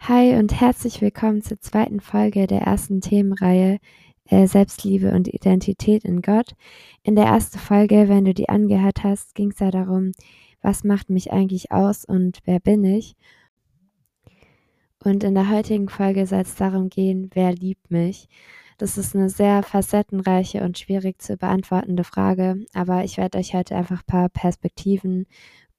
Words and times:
Hi 0.00 0.34
und 0.36 0.60
herzlich 0.60 1.00
willkommen 1.00 1.40
zur 1.40 1.58
zweiten 1.60 2.00
Folge 2.00 2.46
der 2.46 2.60
ersten 2.60 3.00
Themenreihe 3.00 3.78
äh, 4.26 4.46
Selbstliebe 4.46 5.12
und 5.12 5.28
Identität 5.28 6.04
in 6.04 6.20
Gott. 6.20 6.52
In 7.02 7.16
der 7.16 7.24
ersten 7.24 7.58
Folge, 7.58 8.10
wenn 8.10 8.26
du 8.26 8.34
die 8.34 8.50
angehört 8.50 9.02
hast, 9.02 9.34
ging 9.34 9.52
es 9.52 9.60
ja 9.60 9.70
darum, 9.70 10.12
was 10.60 10.84
macht 10.84 11.08
mich 11.08 11.32
eigentlich 11.32 11.72
aus 11.72 12.04
und 12.04 12.40
wer 12.44 12.60
bin 12.60 12.84
ich? 12.84 13.16
Und 15.02 15.24
in 15.24 15.34
der 15.34 15.48
heutigen 15.48 15.88
Folge 15.88 16.26
soll 16.26 16.40
es 16.40 16.54
darum 16.54 16.90
gehen, 16.90 17.30
wer 17.32 17.52
liebt 17.54 17.90
mich? 17.90 18.28
Das 18.76 18.98
ist 18.98 19.16
eine 19.16 19.30
sehr 19.30 19.62
facettenreiche 19.62 20.62
und 20.64 20.78
schwierig 20.78 21.22
zu 21.22 21.38
beantwortende 21.38 22.04
Frage, 22.04 22.66
aber 22.74 23.04
ich 23.04 23.16
werde 23.16 23.38
euch 23.38 23.54
heute 23.54 23.74
einfach 23.74 24.00
ein 24.00 24.06
paar 24.06 24.28
Perspektiven 24.28 25.26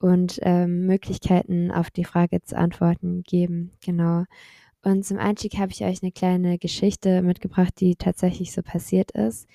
und 0.01 0.39
ähm, 0.41 0.85
Möglichkeiten 0.87 1.71
auf 1.71 1.91
die 1.91 2.05
Frage 2.05 2.41
zu 2.41 2.57
antworten 2.57 3.23
geben. 3.23 3.71
Genau. 3.83 4.25
Und 4.83 5.05
zum 5.05 5.19
Einstieg 5.19 5.57
habe 5.59 5.71
ich 5.71 5.83
euch 5.83 6.01
eine 6.01 6.11
kleine 6.11 6.57
Geschichte 6.57 7.21
mitgebracht, 7.21 7.73
die 7.79 7.95
tatsächlich 7.95 8.51
so 8.51 8.63
passiert 8.63 9.11
ist. 9.11 9.47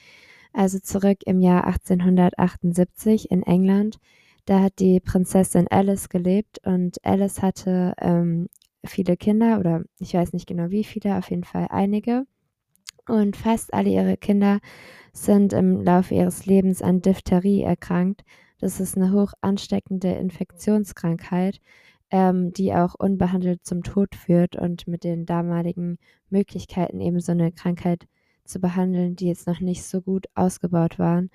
Also 0.52 0.78
zurück 0.78 1.18
im 1.26 1.40
Jahr 1.40 1.66
1878 1.66 3.30
in 3.30 3.42
England. 3.42 3.98
Da 4.44 4.60
hat 4.60 4.78
die 4.78 5.00
Prinzessin 5.00 5.66
Alice 5.68 6.08
gelebt 6.08 6.60
und 6.64 7.04
Alice 7.04 7.42
hatte 7.42 7.94
ähm, 8.00 8.48
viele 8.84 9.16
Kinder 9.16 9.58
oder 9.58 9.82
ich 9.98 10.14
weiß 10.14 10.32
nicht 10.32 10.46
genau 10.46 10.70
wie 10.70 10.84
viele, 10.84 11.18
auf 11.18 11.30
jeden 11.30 11.44
Fall 11.44 11.66
einige. 11.70 12.24
Und 13.08 13.36
fast 13.36 13.74
alle 13.74 13.90
ihre 13.90 14.16
Kinder 14.16 14.60
sind 15.12 15.52
im 15.52 15.82
Laufe 15.82 16.14
ihres 16.14 16.46
Lebens 16.46 16.82
an 16.82 17.02
Diphtherie 17.02 17.62
erkrankt. 17.62 18.22
Das 18.58 18.80
ist 18.80 18.96
eine 18.96 19.12
hoch 19.12 19.32
ansteckende 19.40 20.12
Infektionskrankheit, 20.12 21.60
ähm, 22.10 22.52
die 22.52 22.72
auch 22.74 22.94
unbehandelt 22.94 23.64
zum 23.64 23.82
Tod 23.82 24.14
führt 24.14 24.56
und 24.56 24.86
mit 24.86 25.04
den 25.04 25.26
damaligen 25.26 25.98
Möglichkeiten 26.30 27.00
eben 27.00 27.20
so 27.20 27.32
eine 27.32 27.52
Krankheit 27.52 28.06
zu 28.44 28.60
behandeln, 28.60 29.16
die 29.16 29.26
jetzt 29.26 29.46
noch 29.46 29.60
nicht 29.60 29.82
so 29.84 30.00
gut 30.00 30.26
ausgebaut 30.34 30.98
waren, 30.98 31.30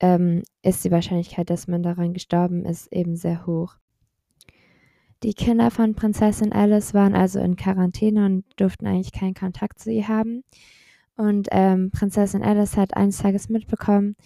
ähm, 0.00 0.42
ist 0.62 0.84
die 0.84 0.90
Wahrscheinlichkeit, 0.90 1.50
dass 1.50 1.68
man 1.68 1.82
daran 1.82 2.12
gestorben 2.12 2.64
ist, 2.64 2.92
eben 2.92 3.16
sehr 3.16 3.46
hoch. 3.46 3.76
Die 5.22 5.34
Kinder 5.34 5.70
von 5.70 5.94
Prinzessin 5.94 6.52
Alice 6.52 6.92
waren 6.92 7.14
also 7.14 7.40
in 7.40 7.56
Quarantäne 7.56 8.26
und 8.26 8.44
durften 8.56 8.86
eigentlich 8.86 9.12
keinen 9.12 9.34
Kontakt 9.34 9.78
zu 9.78 9.90
ihr 9.90 10.06
haben. 10.08 10.44
Und 11.16 11.48
ähm, 11.50 11.90
Prinzessin 11.90 12.42
Alice 12.42 12.76
hat 12.76 12.94
eines 12.94 13.18
Tages 13.18 13.48
mitbekommen, 13.48 14.16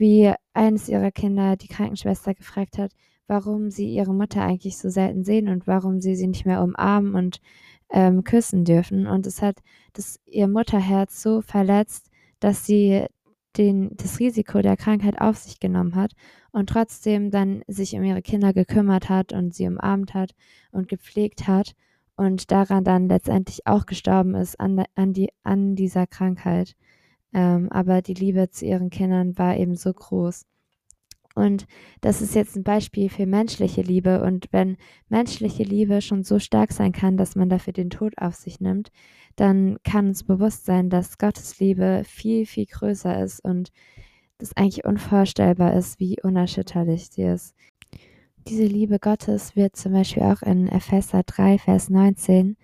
wie 0.00 0.32
eines 0.54 0.88
ihrer 0.88 1.12
Kinder 1.12 1.56
die 1.56 1.68
Krankenschwester 1.68 2.34
gefragt 2.34 2.78
hat, 2.78 2.92
warum 3.26 3.70
sie 3.70 3.94
ihre 3.94 4.14
Mutter 4.14 4.42
eigentlich 4.42 4.78
so 4.78 4.88
selten 4.88 5.24
sehen 5.24 5.48
und 5.48 5.66
warum 5.66 6.00
sie 6.00 6.16
sie 6.16 6.26
nicht 6.26 6.46
mehr 6.46 6.62
umarmen 6.62 7.14
und 7.14 7.40
ähm, 7.90 8.24
küssen 8.24 8.64
dürfen. 8.64 9.06
Und 9.06 9.26
es 9.26 9.42
hat 9.42 9.58
das, 9.92 10.18
ihr 10.24 10.48
Mutterherz 10.48 11.22
so 11.22 11.42
verletzt, 11.42 12.10
dass 12.40 12.64
sie 12.64 13.04
den, 13.56 13.90
das 13.96 14.18
Risiko 14.18 14.62
der 14.62 14.76
Krankheit 14.76 15.20
auf 15.20 15.36
sich 15.36 15.60
genommen 15.60 15.94
hat 15.94 16.12
und 16.50 16.70
trotzdem 16.70 17.30
dann 17.30 17.62
sich 17.66 17.94
um 17.94 18.02
ihre 18.02 18.22
Kinder 18.22 18.52
gekümmert 18.52 19.08
hat 19.08 19.32
und 19.32 19.54
sie 19.54 19.66
umarmt 19.66 20.14
hat 20.14 20.34
und 20.72 20.88
gepflegt 20.88 21.46
hat 21.46 21.74
und 22.16 22.50
daran 22.50 22.84
dann 22.84 23.08
letztendlich 23.08 23.66
auch 23.66 23.86
gestorben 23.86 24.34
ist 24.34 24.58
an, 24.60 24.82
an, 24.94 25.12
die, 25.12 25.30
an 25.42 25.74
dieser 25.74 26.06
Krankheit. 26.06 26.74
Ähm, 27.32 27.70
aber 27.70 28.02
die 28.02 28.14
Liebe 28.14 28.50
zu 28.50 28.66
ihren 28.66 28.90
Kindern 28.90 29.38
war 29.38 29.56
eben 29.56 29.76
so 29.76 29.92
groß. 29.92 30.46
Und 31.34 31.66
das 32.00 32.22
ist 32.22 32.34
jetzt 32.34 32.56
ein 32.56 32.64
Beispiel 32.64 33.08
für 33.08 33.26
menschliche 33.26 33.82
Liebe. 33.82 34.22
Und 34.22 34.48
wenn 34.50 34.76
menschliche 35.08 35.62
Liebe 35.62 36.02
schon 36.02 36.24
so 36.24 36.38
stark 36.38 36.72
sein 36.72 36.92
kann, 36.92 37.16
dass 37.16 37.36
man 37.36 37.48
dafür 37.48 37.72
den 37.72 37.90
Tod 37.90 38.14
auf 38.18 38.34
sich 38.34 38.60
nimmt, 38.60 38.90
dann 39.36 39.78
kann 39.84 40.08
uns 40.08 40.24
bewusst 40.24 40.66
sein, 40.66 40.90
dass 40.90 41.18
Gottes 41.18 41.60
Liebe 41.60 42.02
viel, 42.04 42.46
viel 42.46 42.66
größer 42.66 43.22
ist 43.22 43.44
und 43.44 43.70
das 44.38 44.56
eigentlich 44.56 44.84
unvorstellbar 44.84 45.74
ist, 45.74 46.00
wie 46.00 46.16
unerschütterlich 46.20 47.08
sie 47.10 47.22
ist. 47.22 47.54
Diese 48.48 48.64
Liebe 48.64 48.98
Gottes 48.98 49.54
wird 49.54 49.76
zum 49.76 49.92
Beispiel 49.92 50.24
auch 50.24 50.42
in 50.42 50.66
Epheser 50.66 51.22
3, 51.24 51.58
Vers 51.58 51.90
19 51.90 52.56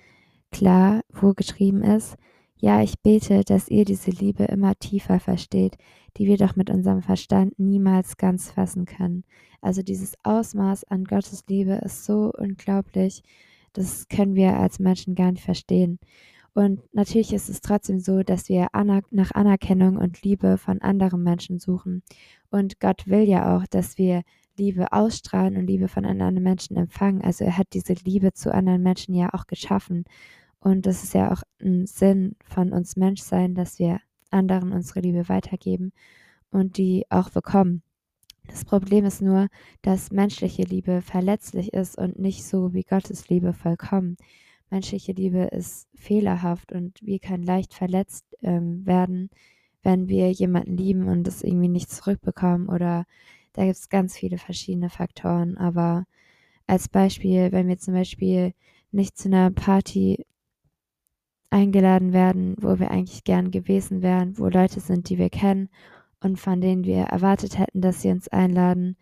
klar, 0.50 1.02
wo 1.12 1.34
geschrieben 1.34 1.82
ist, 1.82 2.16
ja, 2.58 2.82
ich 2.82 2.98
bete, 3.00 3.44
dass 3.44 3.68
ihr 3.68 3.84
diese 3.84 4.10
Liebe 4.10 4.44
immer 4.44 4.74
tiefer 4.76 5.20
versteht, 5.20 5.76
die 6.16 6.26
wir 6.26 6.38
doch 6.38 6.56
mit 6.56 6.70
unserem 6.70 7.02
Verstand 7.02 7.58
niemals 7.58 8.16
ganz 8.16 8.50
fassen 8.50 8.86
können. 8.86 9.24
Also 9.60 9.82
dieses 9.82 10.14
Ausmaß 10.22 10.84
an 10.84 11.04
Gottes 11.04 11.44
Liebe 11.48 11.74
ist 11.84 12.04
so 12.04 12.32
unglaublich, 12.36 13.22
das 13.72 14.08
können 14.08 14.34
wir 14.34 14.56
als 14.56 14.78
Menschen 14.78 15.14
gar 15.14 15.32
nicht 15.32 15.44
verstehen. 15.44 15.98
Und 16.54 16.80
natürlich 16.94 17.34
ist 17.34 17.50
es 17.50 17.60
trotzdem 17.60 18.00
so, 18.00 18.22
dass 18.22 18.48
wir 18.48 18.68
nach 18.72 19.32
Anerkennung 19.32 19.98
und 19.98 20.22
Liebe 20.22 20.56
von 20.56 20.80
anderen 20.80 21.22
Menschen 21.22 21.58
suchen. 21.58 22.02
Und 22.50 22.80
Gott 22.80 23.06
will 23.06 23.28
ja 23.28 23.54
auch, 23.54 23.66
dass 23.66 23.98
wir 23.98 24.22
Liebe 24.56 24.90
ausstrahlen 24.90 25.58
und 25.58 25.66
Liebe 25.66 25.88
von 25.88 26.06
anderen 26.06 26.42
Menschen 26.42 26.78
empfangen. 26.78 27.20
Also 27.20 27.44
er 27.44 27.58
hat 27.58 27.74
diese 27.74 27.92
Liebe 27.92 28.32
zu 28.32 28.54
anderen 28.54 28.82
Menschen 28.82 29.14
ja 29.14 29.34
auch 29.34 29.46
geschaffen. 29.46 30.04
Und 30.60 30.86
das 30.86 31.04
ist 31.04 31.14
ja 31.14 31.32
auch 31.32 31.42
ein 31.60 31.86
Sinn 31.86 32.36
von 32.44 32.72
uns 32.72 32.96
Menschsein, 32.96 33.54
dass 33.54 33.78
wir 33.78 34.00
anderen 34.30 34.72
unsere 34.72 35.00
Liebe 35.00 35.28
weitergeben 35.28 35.92
und 36.50 36.76
die 36.78 37.06
auch 37.08 37.30
bekommen. 37.30 37.82
Das 38.48 38.64
Problem 38.64 39.04
ist 39.04 39.22
nur, 39.22 39.48
dass 39.82 40.12
menschliche 40.12 40.62
Liebe 40.62 41.02
verletzlich 41.02 41.72
ist 41.72 41.98
und 41.98 42.18
nicht 42.18 42.44
so 42.44 42.72
wie 42.72 42.82
Gottes 42.82 43.28
Liebe 43.28 43.52
vollkommen. 43.52 44.16
Menschliche 44.70 45.12
Liebe 45.12 45.44
ist 45.44 45.88
fehlerhaft 45.94 46.72
und 46.72 46.98
wir 47.02 47.18
können 47.18 47.42
leicht 47.42 47.74
verletzt 47.74 48.24
ähm, 48.42 48.84
werden, 48.86 49.30
wenn 49.82 50.08
wir 50.08 50.30
jemanden 50.30 50.76
lieben 50.76 51.08
und 51.08 51.24
das 51.24 51.42
irgendwie 51.42 51.68
nicht 51.68 51.90
zurückbekommen 51.90 52.68
oder 52.68 53.04
da 53.52 53.64
gibt 53.64 53.76
es 53.76 53.88
ganz 53.88 54.16
viele 54.16 54.38
verschiedene 54.38 54.90
Faktoren. 54.90 55.56
Aber 55.56 56.04
als 56.66 56.88
Beispiel, 56.88 57.52
wenn 57.52 57.68
wir 57.68 57.78
zum 57.78 57.94
Beispiel 57.94 58.52
nicht 58.90 59.16
zu 59.16 59.28
einer 59.28 59.50
Party 59.50 60.24
eingeladen 61.56 62.12
werden, 62.12 62.54
wo 62.60 62.78
wir 62.78 62.90
eigentlich 62.90 63.24
gern 63.24 63.50
gewesen 63.50 64.02
wären, 64.02 64.38
wo 64.38 64.46
Leute 64.48 64.80
sind, 64.80 65.08
die 65.08 65.16
wir 65.16 65.30
kennen 65.30 65.70
und 66.20 66.38
von 66.38 66.60
denen 66.60 66.84
wir 66.84 67.04
erwartet 67.04 67.58
hätten, 67.58 67.80
dass 67.80 68.02
sie 68.02 68.10
uns 68.10 68.28
einladen. 68.28 68.96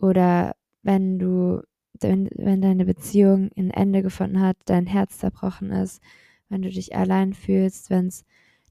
Oder 0.00 0.56
wenn 0.82 1.20
du, 1.20 1.62
wenn, 2.00 2.28
wenn 2.34 2.60
deine 2.60 2.84
Beziehung 2.84 3.50
ein 3.56 3.70
Ende 3.70 4.02
gefunden 4.02 4.40
hat, 4.40 4.56
dein 4.64 4.86
Herz 4.86 5.18
zerbrochen 5.18 5.70
ist, 5.70 6.02
wenn 6.48 6.62
du 6.62 6.70
dich 6.70 6.96
allein 6.96 7.34
fühlst, 7.34 7.88
wenn 7.88 8.08
es 8.08 8.24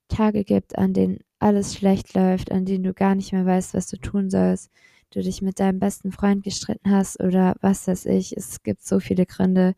Tage 0.10 0.44
gibt, 0.44 0.78
an 0.78 0.94
denen 0.94 1.20
alles 1.40 1.74
schlecht 1.74 2.14
läuft, 2.14 2.52
an 2.52 2.66
denen 2.66 2.84
du 2.84 2.94
gar 2.94 3.16
nicht 3.16 3.32
mehr 3.32 3.46
weißt, 3.46 3.74
was 3.74 3.88
du 3.88 3.96
tun 3.96 4.30
sollst, 4.30 4.70
du 5.12 5.22
dich 5.22 5.42
mit 5.42 5.62
deinem 5.62 5.80
besten 5.80 6.12
Freund 6.12 6.44
gestritten 6.44 6.92
hast 6.92 7.22
oder 7.22 7.56
was 7.62 7.88
weiß 7.88 8.08
ich. 8.08 8.36
Es 8.36 8.62
gibt 8.62 8.84
so 8.84 9.00
viele 9.00 9.26
Gründe, 9.26 9.74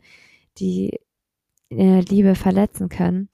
die 0.58 0.98
Liebe 1.70 2.34
verletzen 2.34 2.88
können. 2.88 3.28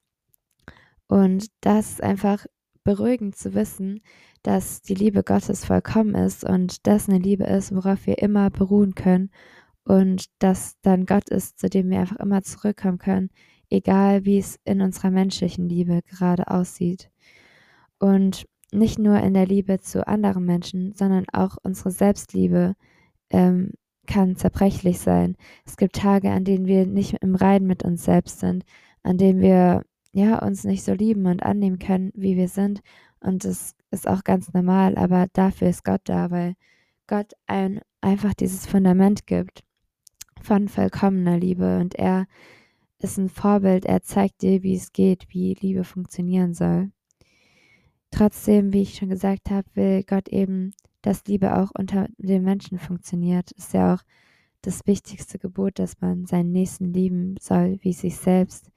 Und 1.10 1.48
das 1.60 1.90
ist 1.90 2.02
einfach 2.04 2.46
beruhigend 2.84 3.34
zu 3.34 3.52
wissen, 3.52 4.00
dass 4.44 4.80
die 4.80 4.94
Liebe 4.94 5.24
Gottes 5.24 5.64
vollkommen 5.64 6.14
ist 6.14 6.44
und 6.44 6.86
das 6.86 7.08
eine 7.08 7.18
Liebe 7.18 7.42
ist, 7.42 7.74
worauf 7.74 8.06
wir 8.06 8.18
immer 8.18 8.48
beruhen 8.48 8.94
können 8.94 9.30
und 9.82 10.26
dass 10.38 10.76
dann 10.82 11.06
Gott 11.06 11.28
ist, 11.28 11.58
zu 11.58 11.68
dem 11.68 11.90
wir 11.90 11.98
einfach 11.98 12.20
immer 12.20 12.42
zurückkommen 12.42 12.98
können, 12.98 13.30
egal 13.70 14.24
wie 14.24 14.38
es 14.38 14.60
in 14.62 14.80
unserer 14.82 15.10
menschlichen 15.10 15.68
Liebe 15.68 16.02
gerade 16.06 16.46
aussieht. 16.46 17.10
Und 17.98 18.46
nicht 18.70 19.00
nur 19.00 19.18
in 19.18 19.34
der 19.34 19.46
Liebe 19.46 19.80
zu 19.80 20.06
anderen 20.06 20.44
Menschen, 20.44 20.94
sondern 20.94 21.24
auch 21.32 21.56
unsere 21.64 21.90
Selbstliebe 21.90 22.76
ähm, 23.30 23.72
kann 24.06 24.36
zerbrechlich 24.36 25.00
sein. 25.00 25.36
Es 25.66 25.76
gibt 25.76 25.96
Tage, 25.96 26.30
an 26.30 26.44
denen 26.44 26.66
wir 26.66 26.86
nicht 26.86 27.16
im 27.20 27.34
Reinen 27.34 27.66
mit 27.66 27.84
uns 27.84 28.04
selbst 28.04 28.38
sind, 28.38 28.64
an 29.02 29.18
denen 29.18 29.40
wir 29.40 29.82
ja, 30.12 30.38
uns 30.44 30.64
nicht 30.64 30.84
so 30.84 30.92
lieben 30.92 31.26
und 31.26 31.42
annehmen 31.42 31.78
können, 31.78 32.12
wie 32.14 32.36
wir 32.36 32.48
sind. 32.48 32.80
Und 33.20 33.44
das 33.44 33.74
ist 33.90 34.08
auch 34.08 34.24
ganz 34.24 34.52
normal, 34.52 34.96
aber 34.96 35.26
dafür 35.32 35.68
ist 35.68 35.84
Gott 35.84 36.02
da, 36.04 36.30
weil 36.30 36.54
Gott 37.06 37.32
ein, 37.46 37.80
einfach 38.00 38.34
dieses 38.34 38.66
Fundament 38.66 39.26
gibt 39.26 39.64
von 40.40 40.68
vollkommener 40.68 41.38
Liebe 41.38 41.78
und 41.78 41.94
er 41.94 42.26
ist 42.98 43.18
ein 43.18 43.28
Vorbild, 43.28 43.84
er 43.84 44.02
zeigt 44.02 44.42
dir, 44.42 44.62
wie 44.62 44.74
es 44.74 44.92
geht, 44.92 45.26
wie 45.30 45.54
Liebe 45.54 45.84
funktionieren 45.84 46.54
soll. 46.54 46.90
Trotzdem, 48.10 48.72
wie 48.72 48.82
ich 48.82 48.96
schon 48.96 49.08
gesagt 49.08 49.50
habe, 49.50 49.66
will 49.74 50.02
Gott 50.02 50.28
eben, 50.28 50.72
dass 51.02 51.24
Liebe 51.24 51.56
auch 51.56 51.70
unter 51.78 52.08
den 52.18 52.42
Menschen 52.42 52.78
funktioniert. 52.78 53.52
Ist 53.52 53.72
ja 53.72 53.94
auch 53.94 54.02
das 54.62 54.86
wichtigste 54.86 55.38
Gebot, 55.38 55.78
dass 55.78 56.00
man 56.00 56.26
seinen 56.26 56.52
Nächsten 56.52 56.92
lieben 56.92 57.36
soll, 57.40 57.78
wie 57.82 57.92
sich 57.92 58.16
selbst. 58.16 58.70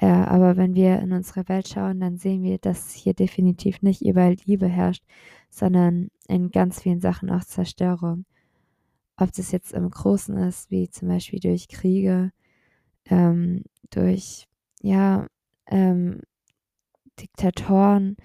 Ja, 0.00 0.26
aber 0.26 0.56
wenn 0.56 0.74
wir 0.74 0.98
in 1.00 1.12
unsere 1.12 1.48
Welt 1.48 1.68
schauen, 1.68 2.00
dann 2.00 2.16
sehen 2.18 2.42
wir, 2.42 2.58
dass 2.58 2.92
hier 2.92 3.14
definitiv 3.14 3.82
nicht 3.82 4.02
überall 4.02 4.36
Liebe 4.44 4.66
herrscht, 4.66 5.04
sondern 5.50 6.08
in 6.28 6.50
ganz 6.50 6.80
vielen 6.82 7.00
Sachen 7.00 7.30
auch 7.30 7.44
Zerstörung. 7.44 8.24
ob 9.16 9.32
das 9.32 9.52
jetzt 9.52 9.72
im 9.72 9.88
Großen 9.90 10.36
ist, 10.38 10.70
wie 10.70 10.88
zum 10.90 11.08
Beispiel 11.08 11.40
durch 11.40 11.68
Kriege, 11.68 12.32
ähm, 13.06 13.64
durch 13.90 14.48
ja, 14.82 15.26
ähm, 15.68 16.20
Diktatoren, 17.20 18.16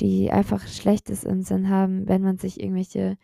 die 0.00 0.30
einfach 0.32 0.66
Schlechtes 0.66 1.24
im 1.24 1.42
Sinn 1.42 1.68
haben. 1.68 2.08
Wenn 2.08 2.22
man 2.22 2.38
sich 2.38 2.60
irgendwelche 2.60 3.16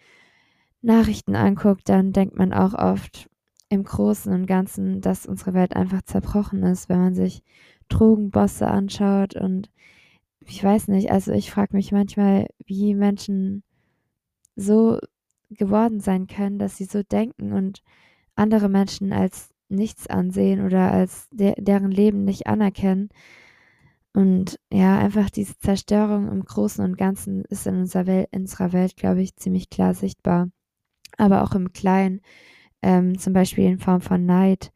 Nachrichten 0.83 1.37
anguckt, 1.37 1.89
dann 1.89 2.13
denkt 2.13 2.37
man 2.39 2.53
auch 2.53 2.75
oft 2.75 3.29
im 3.69 3.85
Großen 3.85 4.33
und 4.33 4.47
Ganzen, 4.47 5.01
dass 5.01 5.27
unsere 5.27 5.55
Welt 5.55 5.77
einfach 5.77 6.03
zerbrochen 6.03 6.63
ist, 6.65 6.89
wenn 6.89 6.99
man 7.01 7.15
sich 7.15 7.43
Drogenbosse 7.89 8.67
anschaut 8.67 9.37
und 9.37 9.71
ich 10.41 10.63
weiß 10.63 10.89
nicht, 10.89 11.11
also 11.11 11.33
ich 11.33 11.51
frage 11.51 11.77
mich 11.77 11.93
manchmal, 11.93 12.49
wie 12.65 12.95
Menschen 12.95 13.65
so 14.55 14.99
geworden 15.51 16.01
sein 16.01 16.27
können, 16.27 16.59
dass 16.59 16.77
sie 16.77 16.85
so 16.85 17.03
denken 17.03 17.53
und 17.53 17.83
andere 18.37 18.69
Menschen 18.69 19.13
als 19.13 19.51
nichts 19.69 20.07
ansehen 20.07 20.65
oder 20.65 20.93
als 20.93 21.29
de 21.31 21.55
deren 21.61 21.91
Leben 21.91 22.25
nicht 22.25 22.47
anerkennen. 22.47 23.09
Und 24.13 24.59
ja, 24.73 24.99
einfach 24.99 25.31
diese 25.31 25.59
Zerstörung 25.59 26.31
im 26.31 26.45
Großen 26.45 26.83
und 26.85 26.97
Ganzen 26.97 27.45
ist 27.47 27.67
in 27.67 27.77
unserer 27.77 28.07
Welt, 28.07 28.29
unserer 28.33 28.73
Welt, 28.73 28.97
glaube 28.97 29.23
ich, 29.23 29.37
ziemlich 29.37 29.69
klar 29.69 29.95
sichtbar. 29.95 30.49
Aber 31.19 31.43
auch 31.43 31.55
im 31.55 31.73
Kleinen, 31.73 32.21
ähm, 32.83 33.19
zum 33.19 33.33
Beispiel 33.33 33.65
in 33.65 33.79
Form 33.79 34.01
von 34.01 34.25
Neid 34.27 34.73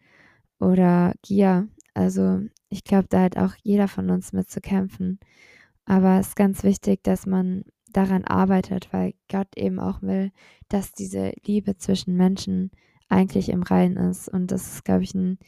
oder 0.58 1.14
Gier. 1.22 1.68
Also 1.94 2.42
ich 2.70 2.84
glaube, 2.84 3.06
da 3.08 3.22
hat 3.22 3.36
auch 3.36 3.54
jeder 3.62 3.88
von 3.88 4.10
uns 4.10 4.32
mit 4.32 4.48
zu 4.48 4.60
kämpfen. 4.60 5.18
Aber 5.84 6.18
es 6.20 6.28
ist 6.28 6.36
ganz 6.36 6.62
wichtig, 6.62 7.02
dass 7.02 7.26
man 7.26 7.64
daran 7.92 8.24
arbeitet, 8.24 8.92
weil 8.92 9.14
Gott 9.28 9.48
eben 9.56 9.80
auch 9.80 10.02
will, 10.02 10.30
dass 10.68 10.92
diese 10.92 11.32
Liebe 11.44 11.76
zwischen 11.76 12.16
Menschen 12.16 12.70
eigentlich 13.08 13.48
im 13.48 13.64
Reinen 13.64 13.96
ist. 13.96 14.28
Und 14.28 14.52
das 14.52 14.74
ist, 14.74 14.84
glaube 14.84 15.02
ich, 15.02 15.14
ein 15.14 15.38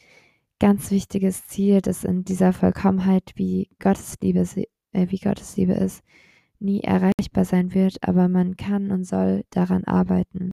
ganz 0.59 0.91
wichtiges 0.91 1.47
Ziel, 1.47 1.81
das 1.81 2.03
in 2.03 2.25
dieser 2.25 2.53
Vollkommenheit, 2.53 3.31
wie 3.35 3.69
Gottes 3.79 4.17
Liebe, 4.21 4.45
äh, 4.91 5.07
wie 5.09 5.19
Gottes 5.19 5.55
Liebe 5.55 5.73
ist, 5.73 6.03
nie 6.59 6.81
erreichbar 6.81 7.45
sein 7.45 7.73
wird, 7.73 7.97
aber 8.07 8.27
man 8.27 8.55
kann 8.57 8.91
und 8.91 9.05
soll 9.05 9.43
daran 9.49 9.83
arbeiten. 9.85 10.51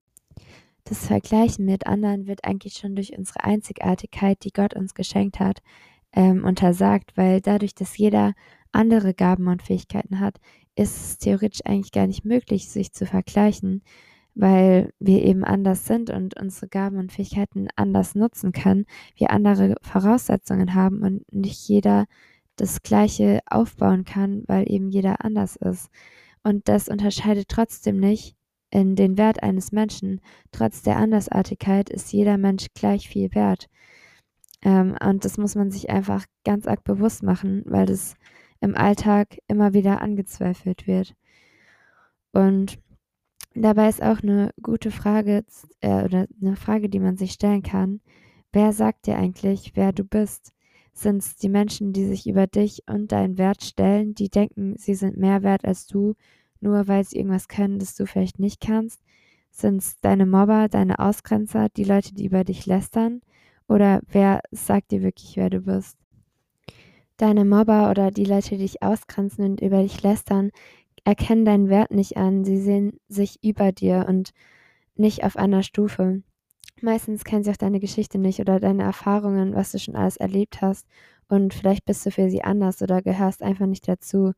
Das 0.83 1.07
Vergleichen 1.07 1.65
mit 1.65 1.87
anderen 1.87 2.27
wird 2.27 2.43
eigentlich 2.43 2.73
schon 2.73 2.95
durch 2.95 3.17
unsere 3.17 3.43
Einzigartigkeit, 3.43 4.43
die 4.43 4.51
Gott 4.51 4.73
uns 4.73 4.93
geschenkt 4.93 5.39
hat, 5.39 5.61
ähm, 6.13 6.43
untersagt, 6.43 7.11
weil 7.15 7.41
dadurch, 7.41 7.75
dass 7.75 7.97
jeder 7.97 8.33
andere 8.71 9.13
Gaben 9.13 9.47
und 9.47 9.61
Fähigkeiten 9.61 10.19
hat, 10.19 10.39
ist 10.75 10.95
es 10.97 11.17
theoretisch 11.17 11.61
eigentlich 11.65 11.91
gar 11.91 12.07
nicht 12.07 12.25
möglich, 12.25 12.69
sich 12.69 12.93
zu 12.93 13.05
vergleichen, 13.05 13.83
weil 14.33 14.93
wir 14.99 15.23
eben 15.23 15.43
anders 15.43 15.85
sind 15.85 16.09
und 16.09 16.39
unsere 16.39 16.69
Gaben 16.69 16.97
und 16.97 17.11
Fähigkeiten 17.11 17.67
anders 17.75 18.15
nutzen 18.15 18.53
können, 18.53 18.85
wir 19.15 19.31
andere 19.31 19.75
Voraussetzungen 19.81 20.73
haben 20.73 21.01
und 21.01 21.31
nicht 21.33 21.67
jeder 21.67 22.05
das 22.55 22.81
Gleiche 22.83 23.39
aufbauen 23.49 24.05
kann, 24.05 24.43
weil 24.47 24.71
eben 24.71 24.89
jeder 24.89 25.25
anders 25.25 25.55
ist. 25.55 25.89
Und 26.43 26.67
das 26.67 26.87
unterscheidet 26.87 27.49
trotzdem 27.49 27.99
nicht 27.99 28.35
in 28.69 28.95
den 28.95 29.17
Wert 29.17 29.43
eines 29.43 29.71
Menschen. 29.71 30.21
Trotz 30.51 30.81
der 30.81 30.97
Andersartigkeit 30.97 31.89
ist 31.89 32.11
jeder 32.13 32.37
Mensch 32.37 32.67
gleich 32.73 33.09
viel 33.09 33.33
wert. 33.35 33.67
Ähm, 34.63 34.95
und 35.03 35.25
das 35.25 35.37
muss 35.37 35.55
man 35.55 35.71
sich 35.71 35.89
einfach 35.89 36.25
ganz 36.43 36.67
arg 36.67 36.83
bewusst 36.83 37.23
machen, 37.23 37.63
weil 37.65 37.85
das 37.85 38.15
im 38.59 38.75
Alltag 38.75 39.37
immer 39.47 39.73
wieder 39.73 40.01
angezweifelt 40.01 40.87
wird. 40.87 41.15
Und 42.31 42.79
dabei 43.55 43.89
ist 43.89 44.01
auch 44.01 44.21
eine 44.21 44.51
gute 44.61 44.91
Frage 44.91 45.43
äh, 45.81 46.03
oder 46.03 46.27
eine 46.41 46.55
Frage, 46.55 46.89
die 46.89 46.99
man 46.99 47.17
sich 47.17 47.31
stellen 47.31 47.63
kann. 47.63 48.01
Wer 48.53 48.73
sagt 48.73 49.07
dir 49.07 49.17
eigentlich, 49.17 49.71
wer 49.75 49.91
du 49.93 50.03
bist? 50.03 50.53
Sind 50.93 51.17
es 51.17 51.35
die 51.37 51.49
Menschen, 51.49 51.93
die 51.93 52.05
sich 52.05 52.27
über 52.27 52.47
dich 52.47 52.83
und 52.87 53.11
deinen 53.11 53.37
Wert 53.37 53.63
stellen, 53.63 54.13
die 54.13 54.29
denken, 54.29 54.75
sie 54.77 54.93
sind 54.93 55.17
mehr 55.17 55.41
wert 55.41 55.65
als 55.65 55.87
du, 55.87 56.15
nur 56.59 56.87
weil 56.87 57.03
sie 57.05 57.17
irgendwas 57.17 57.47
können, 57.47 57.79
das 57.79 57.95
du 57.95 58.05
vielleicht 58.05 58.39
nicht 58.39 58.61
kannst? 58.61 59.01
Sind 59.51 59.77
es 59.77 59.99
deine 60.01 60.25
Mobber, 60.25 60.67
deine 60.69 60.99
Ausgrenzer, 60.99 61.69
die 61.69 61.83
Leute, 61.83 62.13
die 62.13 62.25
über 62.25 62.43
dich 62.43 62.65
lästern? 62.65 63.21
Oder 63.67 64.01
wer 64.11 64.41
sagt 64.51 64.91
dir 64.91 65.01
wirklich, 65.01 65.37
wer 65.37 65.49
du 65.49 65.61
bist? 65.61 65.97
Deine 67.17 67.45
Mobber 67.45 67.89
oder 67.89 68.11
die 68.11 68.25
Leute, 68.25 68.49
die 68.51 68.57
dich 68.57 68.81
ausgrenzen 68.81 69.45
und 69.45 69.61
über 69.61 69.81
dich 69.81 70.01
lästern, 70.01 70.51
erkennen 71.03 71.45
deinen 71.45 71.69
Wert 71.69 71.91
nicht 71.91 72.17
an. 72.17 72.43
Sie 72.43 72.57
sehen 72.57 72.99
sich 73.07 73.43
über 73.43 73.71
dir 73.71 74.05
und 74.07 74.31
nicht 74.95 75.23
auf 75.23 75.37
einer 75.37 75.63
Stufe. 75.63 76.23
Meistens 76.81 77.23
kennen 77.23 77.43
sie 77.43 77.51
auch 77.51 77.57
deine 77.57 77.79
Geschichte 77.79 78.17
nicht 78.17 78.39
oder 78.39 78.59
deine 78.59 78.83
Erfahrungen, 78.83 79.53
was 79.53 79.71
du 79.71 79.79
schon 79.79 79.95
alles 79.95 80.17
erlebt 80.17 80.61
hast. 80.61 80.87
Und 81.27 81.53
vielleicht 81.53 81.85
bist 81.85 82.05
du 82.05 82.11
für 82.11 82.29
sie 82.29 82.43
anders 82.43 82.81
oder 82.81 83.01
gehörst 83.01 83.43
einfach 83.43 83.67
nicht 83.67 83.87
dazu. 83.87 84.33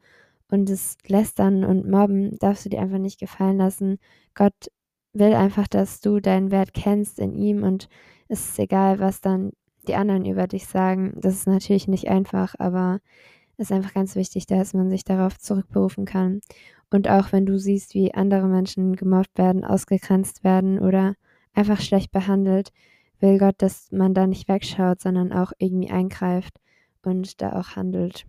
Und 0.52 0.70
das 0.70 0.98
Lästern 1.08 1.64
und 1.64 1.90
Mobben 1.90 2.38
darfst 2.38 2.66
du 2.66 2.70
dir 2.70 2.81
einfach 2.81 3.00
nicht 3.00 3.20
gefallen 3.20 3.58
lassen. 3.58 3.98
Gott 4.36 4.70
will 5.13 5.33
einfach, 5.33 5.68
dass 5.68 6.01
du 6.01 6.19
deinen 6.19 6.51
Wert 6.51 6.74
kennst 6.74 7.19
in 7.19 7.33
ihm 7.36 7.63
und 7.63 7.88
es 8.27 8.50
ist 8.50 8.60
egal, 8.60 9.00
was 9.00 9.21
dann 9.21 9.51
die 9.88 9.95
anderen 9.95 10.25
über 10.25 10.48
dich 10.48 10.65
sagen. 10.65 11.13
Das 11.21 11.33
ist 11.33 11.48
natürlich 11.48 11.88
nicht 11.88 12.10
einfach, 12.10 12.56
aber 12.57 13.00
es 13.57 13.69
ist 13.69 13.71
einfach 13.71 13.94
ganz 13.94 14.15
wichtig, 14.15 14.48
dass 14.48 14.74
man 14.74 14.89
sich 14.89 15.04
darauf 15.04 15.38
zurückberufen 15.38 16.06
kann. 16.06 16.42
Und 16.89 17.10
auch 17.10 17.31
wenn 17.31 17.45
du 17.45 17.57
siehst, 17.57 17.94
wie 17.94 18.13
andere 18.13 18.48
Menschen 18.48 18.95
gemobbt 18.95 19.38
werden, 19.38 19.63
ausgegrenzt 19.63 20.44
werden 20.44 20.80
oder 20.80 21.15
einfach 21.54 21.81
schlecht 21.81 22.12
behandelt, 22.12 22.71
will 23.19 23.38
Gott, 23.38 23.56
dass 23.60 23.92
man 23.92 24.13
da 24.13 24.27
nicht 24.27 24.48
wegschaut, 24.48 25.00
sondern 25.00 25.31
auch 25.31 25.54
irgendwie 25.57 25.89
eingreift 25.89 26.60
und 27.04 27.42
da 27.42 27.60
auch 27.60 27.75
handelt. 27.75 28.25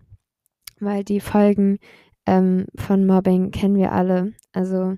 Weil 0.79 1.03
die 1.03 1.19
Folgen 1.19 1.79
ähm, 2.25 2.65
von 2.75 3.05
Mobbing 3.05 3.51
kennen 3.51 3.75
wir 3.75 3.91
alle. 3.91 4.33
Also 4.51 4.95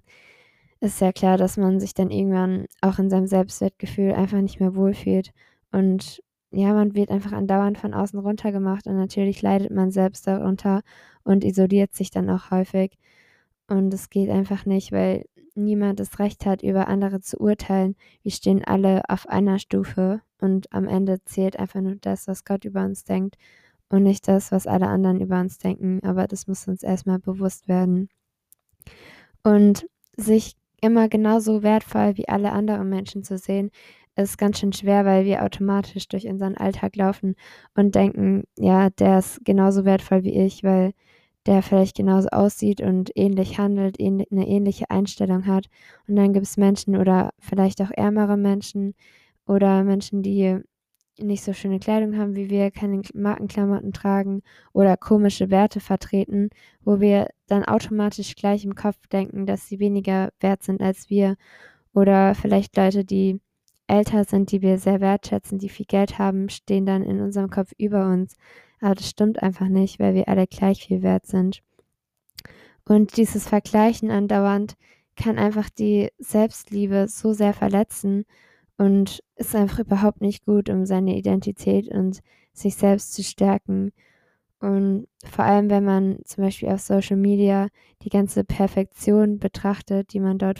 ist 0.79 1.01
ja 1.01 1.12
klar, 1.12 1.38
dass 1.38 1.57
man 1.57 1.79
sich 1.79 1.94
dann 1.94 2.12
irgendwann 2.12 2.65
auch 2.81 3.00
in 3.00 3.09
seinem 3.09 3.27
Selbstwertgefühl 3.27 4.13
einfach 4.13 4.41
nicht 4.41 4.59
mehr 4.59 4.75
wohlfühlt. 4.75 5.31
Und 5.71 6.21
ja, 6.51 6.74
man 6.74 6.95
wird 6.95 7.12
einfach 7.12 7.33
andauernd 7.33 7.77
von 7.77 7.94
außen 7.94 8.19
runtergemacht 8.19 8.88
und 8.88 8.95
natürlich 8.95 9.41
leidet 9.41 9.71
man 9.71 9.91
selbst 9.91 10.27
darunter 10.27 10.81
und 11.24 11.44
isoliert 11.44 11.94
sich 11.94 12.09
dann 12.12 12.29
auch 12.29 12.51
häufig. 12.51 12.97
Und 13.68 13.94
es 13.94 14.09
geht 14.09 14.29
einfach 14.29 14.65
nicht, 14.65 14.91
weil 14.91 15.25
niemand 15.56 16.00
das 16.00 16.19
Recht 16.19 16.45
hat, 16.45 16.63
über 16.63 16.88
andere 16.88 17.19
zu 17.19 17.38
urteilen. 17.39 17.95
Wir 18.23 18.31
stehen 18.31 18.63
alle 18.63 19.01
auf 19.09 19.27
einer 19.27 19.59
Stufe 19.59 20.21
und 20.39 20.71
am 20.71 20.88
Ende 20.88 21.23
zählt 21.25 21.59
einfach 21.59 21.81
nur 21.81 21.95
das, 21.95 22.28
was 22.28 22.45
Gott 22.45 22.63
über 22.63 22.83
uns 22.85 23.04
denkt 23.04 23.35
und 23.90 24.04
nicht 24.04 24.28
das, 24.28 24.51
was 24.51 24.68
alle 24.68 24.87
anderen 24.87 25.19
über 25.19 25.40
uns 25.40 25.57
denken. 25.57 25.99
Aber 26.04 26.28
das 26.28 26.47
muss 26.47 26.68
uns 26.68 26.83
erstmal 26.83 27.19
bewusst 27.19 27.68
werden. 27.68 28.09
Und 29.44 29.87
sich 30.16 30.56
immer 30.81 31.09
genauso 31.09 31.63
wertvoll 31.63 32.17
wie 32.17 32.27
alle 32.29 32.51
anderen 32.51 32.89
Menschen 32.89 33.23
zu 33.23 33.37
sehen, 33.37 33.71
ist 34.15 34.37
ganz 34.37 34.59
schön 34.59 34.73
schwer, 34.73 35.05
weil 35.05 35.25
wir 35.25 35.43
automatisch 35.43 36.07
durch 36.07 36.27
unseren 36.27 36.55
Alltag 36.57 36.95
laufen 36.95 37.35
und 37.75 37.95
denken, 37.95 38.43
ja, 38.57 38.89
der 38.89 39.19
ist 39.19 39.45
genauso 39.45 39.85
wertvoll 39.85 40.23
wie 40.23 40.39
ich, 40.39 40.63
weil 40.63 40.93
der 41.45 41.61
vielleicht 41.61 41.95
genauso 41.95 42.27
aussieht 42.29 42.81
und 42.81 43.11
ähnlich 43.15 43.57
handelt, 43.57 43.99
eine 43.99 44.25
ähnliche 44.47 44.89
Einstellung 44.89 45.45
hat. 45.45 45.67
Und 46.07 46.15
dann 46.17 46.33
gibt 46.33 46.45
es 46.45 46.57
Menschen 46.57 46.97
oder 46.97 47.31
vielleicht 47.39 47.81
auch 47.81 47.91
ärmere 47.91 48.37
Menschen 48.37 48.95
oder 49.47 49.83
Menschen, 49.83 50.23
die 50.23 50.59
nicht 51.19 51.44
so 51.44 51.54
schöne 51.54 51.80
Kleidung 51.80 52.18
haben 52.18 52.36
wie 52.36 52.50
wir, 52.50 52.71
keine 52.71 53.02
Markenklamotten 53.14 53.94
tragen 53.94 54.42
oder 54.74 54.97
komische 54.97 55.50
Werte 55.50 55.80
vertreten, 55.80 56.50
wo 56.83 57.00
wir 57.00 57.30
dann 57.47 57.64
automatisch 57.66 58.36
gleich 58.36 58.66
im 58.66 58.76
Kopf 58.76 59.07
denken, 59.07 59.45
dass 59.45 59.68
sie 59.68 59.80
weniger 59.80 60.30
wert 60.40 60.64
sind 60.64 60.81
als 60.81 61.09
wir. 61.09 61.36
Oder 61.94 62.36
vielleicht 62.36 62.78
Leute, 62.78 63.06
die 63.06 63.40
älter 63.88 64.24
sind, 64.26 64.52
die 64.52 64.62
wir 64.62 64.78
sehr 64.78 65.02
wertschätzen, 65.02 65.59
die 65.59 65.69
viel 65.69 65.86
Geld 65.86 66.19
haben, 66.19 66.50
stehen 66.50 66.86
dann 66.86 67.04
in 67.04 67.21
unserem 67.21 67.50
Kopf 67.50 67.71
über 67.78 68.07
uns. 68.12 68.36
Aber 68.81 68.95
das 68.95 69.09
stimmt 69.09 69.42
einfach 69.42 69.68
nicht, 69.68 70.00
weil 70.00 70.14
wir 70.14 70.28
alle 70.28 70.45
gleich 70.45 70.86
viel 70.86 71.02
wert 71.02 71.26
sind. 71.26 71.62
Und 72.86 73.18
dieses 73.18 73.47
Vergleichen 73.47 74.12
andauernd 74.12 74.76
kann 75.16 75.38
einfach 75.38 75.69
die 75.69 76.09
Selbstliebe 76.19 77.07
so 77.07 77.33
sehr 77.33 77.54
verletzen 77.54 78.26
und 78.77 79.23
ist 79.35 79.55
einfach 79.55 79.79
überhaupt 79.79 80.21
nicht 80.21 80.45
gut, 80.45 80.69
um 80.69 80.85
seine 80.85 81.15
Identität 81.17 81.87
und 81.89 82.21
sich 82.53 82.75
selbst 82.75 83.13
zu 83.13 83.23
stärken. 83.23 83.91
Und 84.59 85.07
vor 85.25 85.45
allem, 85.45 85.69
wenn 85.69 85.83
man 85.83 86.19
zum 86.25 86.43
Beispiel 86.43 86.69
auf 86.69 86.81
Social 86.81 87.17
Media 87.17 87.67
die 88.03 88.09
ganze 88.09 88.43
Perfektion 88.43 89.39
betrachtet, 89.39 90.13
die 90.13 90.19
man 90.19 90.37
dort 90.39 90.59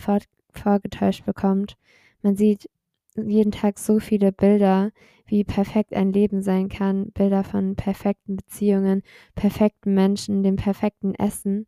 vorgetäuscht 0.52 1.26
bekommt. 1.26 1.78
Man 2.22 2.36
sieht 2.36 2.70
jeden 3.16 3.52
Tag 3.52 3.80
so 3.80 4.00
viele 4.00 4.32
Bilder, 4.32 4.92
wie 5.26 5.44
perfekt 5.44 5.94
ein 5.94 6.14
Leben 6.14 6.42
sein 6.42 6.70
kann. 6.70 7.12
Bilder 7.12 7.44
von 7.44 7.76
perfekten 7.76 8.38
Beziehungen, 8.38 9.02
perfekten 9.36 9.94
Menschen, 9.94 10.44
dem 10.44 10.56
perfekten 10.56 11.16
Essen. 11.16 11.66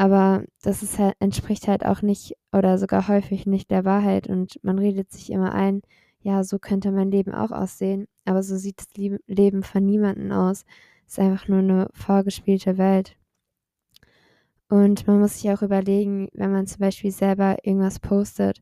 Aber 0.00 0.44
das 0.62 0.82
ist 0.82 0.98
halt 0.98 1.14
entspricht 1.20 1.68
halt 1.68 1.86
auch 1.86 2.02
nicht 2.02 2.34
oder 2.52 2.78
sogar 2.78 3.06
häufig 3.08 3.46
nicht 3.46 3.70
der 3.70 3.84
Wahrheit 3.84 4.28
und 4.28 4.58
man 4.64 4.78
redet 4.78 5.12
sich 5.12 5.30
immer 5.30 5.52
ein: 5.54 5.82
„Ja, 6.20 6.42
so 6.42 6.58
könnte 6.58 6.90
mein 6.90 7.10
Leben 7.12 7.32
auch 7.32 7.52
aussehen“, 7.52 8.06
aber 8.24 8.42
so 8.42 8.56
sieht 8.56 8.78
das 8.80 8.88
Leben 9.26 9.62
von 9.62 9.84
niemandem 9.86 10.32
aus. 10.32 10.64
Ist 11.06 11.18
einfach 11.20 11.46
nur 11.48 11.62
'ne 11.62 11.88
vorgespielte 11.94 12.76
Welt. 12.78 13.16
Und 14.70 15.06
man 15.06 15.20
muss 15.20 15.40
sich 15.40 15.50
auch 15.50 15.62
überlegen, 15.62 16.28
wenn 16.32 16.50
man 16.52 16.66
zum 16.66 16.80
Beispiel 16.80 17.10
selber 17.10 17.56
irgendwas 17.62 18.00
postet, 18.00 18.60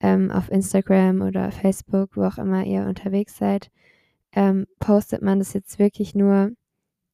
ähm, 0.00 0.30
auf 0.30 0.50
Instagram 0.50 1.22
oder 1.22 1.52
Facebook, 1.52 2.16
wo 2.16 2.24
auch 2.24 2.38
immer 2.38 2.64
ihr 2.64 2.86
unterwegs 2.86 3.36
seid, 3.38 3.70
ähm, 4.32 4.66
postet 4.80 5.22
man 5.22 5.38
das 5.40 5.54
jetzt 5.54 5.78
wirklich 5.78 6.14
nur, 6.14 6.52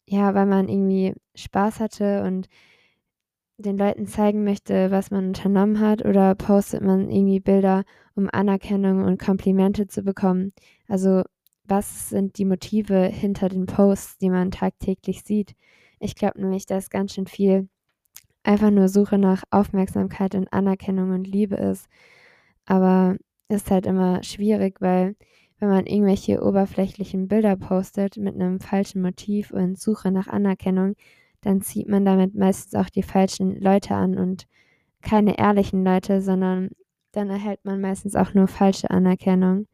ja, 0.08 0.34
weil 0.34 0.46
man 0.46 0.68
irgendwie 0.68 1.14
Spaß 1.36 1.80
hatte 1.80 2.24
und 2.24 2.48
den 3.62 3.78
Leuten 3.78 4.06
zeigen 4.06 4.44
möchte, 4.44 4.90
was 4.90 5.10
man 5.10 5.28
unternommen 5.28 5.80
hat, 5.80 6.04
oder 6.04 6.34
postet 6.34 6.82
man 6.82 7.10
irgendwie 7.10 7.40
Bilder, 7.40 7.84
um 8.14 8.28
Anerkennung 8.32 9.04
und 9.04 9.18
Komplimente 9.20 9.86
zu 9.86 10.02
bekommen? 10.02 10.52
Also, 10.88 11.22
was 11.64 12.10
sind 12.10 12.38
die 12.38 12.44
Motive 12.44 13.04
hinter 13.06 13.48
den 13.48 13.66
Posts, 13.66 14.18
die 14.18 14.30
man 14.30 14.50
tagtäglich 14.50 15.22
sieht? 15.24 15.54
Ich 16.00 16.14
glaube 16.16 16.40
nämlich, 16.40 16.66
da 16.66 16.76
ist 16.78 16.90
ganz 16.90 17.14
schön 17.14 17.26
viel 17.26 17.68
einfach 18.44 18.70
nur 18.70 18.88
Suche 18.88 19.18
nach 19.18 19.44
Aufmerksamkeit 19.50 20.34
und 20.36 20.52
Anerkennung 20.52 21.10
und 21.12 21.26
Liebe 21.26 21.56
ist. 21.56 21.88
Aber 22.66 23.16
ist 23.48 23.70
halt 23.70 23.86
immer 23.86 24.22
schwierig, 24.24 24.80
weil 24.80 25.16
wenn 25.60 25.68
man 25.70 25.86
irgendwelche 25.86 26.42
oberflächlichen 26.44 27.28
Bilder 27.28 27.56
postet 27.56 28.16
mit 28.18 28.36
'nem 28.36 28.60
falschen 28.60 29.02
Motiv 29.02 29.52
und 29.52 29.78
Suche 29.80 30.10
nach 30.12 30.28
Anerkennung, 30.28 30.94
dann 31.42 31.60
zieht 31.60 31.88
man 31.88 32.04
damit 32.04 32.34
meistens 32.34 32.74
auch 32.74 32.88
die 32.88 33.02
falschen 33.02 33.60
Leute 33.60 33.94
an 33.94 34.18
und 34.18 34.46
keine 35.02 35.38
ehrlichen 35.38 35.84
Leute, 35.84 36.22
sondern 36.22 36.70
dann 37.12 37.28
erhält 37.28 37.64
man 37.64 37.80
meistens 37.80 38.16
auch 38.16 38.34
nur 38.34 38.48
falsche 38.48 38.90
Anerkennung. 38.90 39.66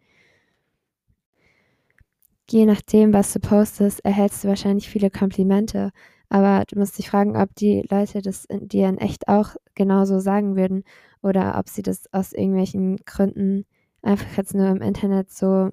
Je 2.50 2.64
nachdem, 2.64 3.12
was 3.12 3.32
du 3.32 3.40
postest, 3.40 4.04
erhältst 4.04 4.42
du 4.42 4.48
wahrscheinlich 4.48 4.88
viele 4.88 5.10
Komplimente, 5.10 5.90
aber 6.30 6.64
du 6.66 6.78
musst 6.78 6.98
dich 6.98 7.10
fragen, 7.10 7.36
ob 7.36 7.54
die 7.54 7.86
Leute 7.90 8.22
das 8.22 8.46
dir 8.48 8.88
in 8.88 8.98
echt 8.98 9.28
auch 9.28 9.54
genauso 9.74 10.18
sagen 10.18 10.56
würden 10.56 10.84
oder 11.22 11.58
ob 11.58 11.68
sie 11.68 11.82
das 11.82 12.12
aus 12.12 12.32
irgendwelchen 12.32 12.96
Gründen 13.04 13.66
einfach 14.02 14.36
jetzt 14.36 14.54
nur 14.54 14.68
im 14.68 14.80
Internet 14.82 15.30
so 15.30 15.70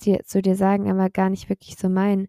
dir 0.00 0.20
zu 0.24 0.42
dir 0.42 0.56
sagen, 0.56 0.90
aber 0.90 1.10
gar 1.10 1.30
nicht 1.30 1.48
wirklich 1.48 1.76
so 1.76 1.88
meinen, 1.88 2.28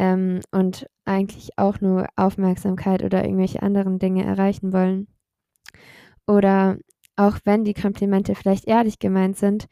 ähm, 0.00 0.40
und 0.50 0.88
eigentlich 1.04 1.50
auch 1.58 1.82
nur 1.82 2.06
Aufmerksamkeit 2.16 3.04
oder 3.04 3.22
irgendwelche 3.22 3.62
anderen 3.62 3.98
Dinge 3.98 4.24
erreichen 4.24 4.72
wollen. 4.72 5.08
Oder 6.26 6.78
auch 7.16 7.38
wenn 7.44 7.64
die 7.64 7.74
Komplimente 7.74 8.34
vielleicht 8.34 8.66
ehrlich 8.66 8.98
gemeint 8.98 9.36
sind, 9.36 9.66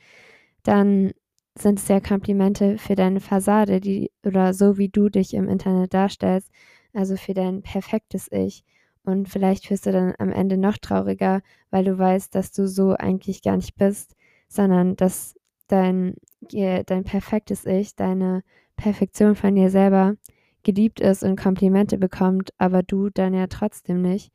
dann 0.65 1.13
sind 1.59 1.79
es 1.79 1.89
ja 1.89 2.01
Komplimente 2.01 2.77
für 2.77 2.95
deine 2.95 3.21
Fassade, 3.21 3.81
die 3.81 4.11
oder 4.23 4.53
so 4.53 4.77
wie 4.77 4.91
du 4.91 5.09
dich 5.09 5.33
im 5.33 5.49
Internet 5.49 5.95
darstellst, 5.95 6.51
also 6.93 7.17
für 7.17 7.33
dein 7.33 7.63
perfektes 7.63 8.31
Ich. 8.31 8.65
Und 9.05 9.31
vielleicht 9.31 9.71
wirst 9.71 9.87
du 9.87 9.93
dann 9.93 10.15
am 10.19 10.31
Ende 10.31 10.59
noch 10.59 10.77
trauriger, 10.77 11.41
weil 11.71 11.85
du 11.85 11.99
weißt, 11.99 12.35
dass 12.35 12.53
du 12.53 12.69
so 12.69 12.93
eigentlich 12.93 13.41
gar 13.41 13.57
nicht 13.57 13.77
bist, 13.77 14.15
sondern 14.49 14.95
dass 14.95 15.35
dein 15.69 16.17
dein 16.51 17.05
perfektes 17.05 17.65
Ich, 17.65 17.97
deine 17.97 18.43
Perfektion 18.79 19.35
von 19.35 19.55
dir 19.55 19.69
selber 19.69 20.15
geliebt 20.63 21.01
ist 21.01 21.23
und 21.23 21.39
Komplimente 21.39 21.99
bekommt, 21.99 22.51
aber 22.57 22.83
du 22.83 23.11
dann 23.11 23.35
ja 23.35 23.47
trotzdem 23.47 24.01
nicht. 24.01 24.33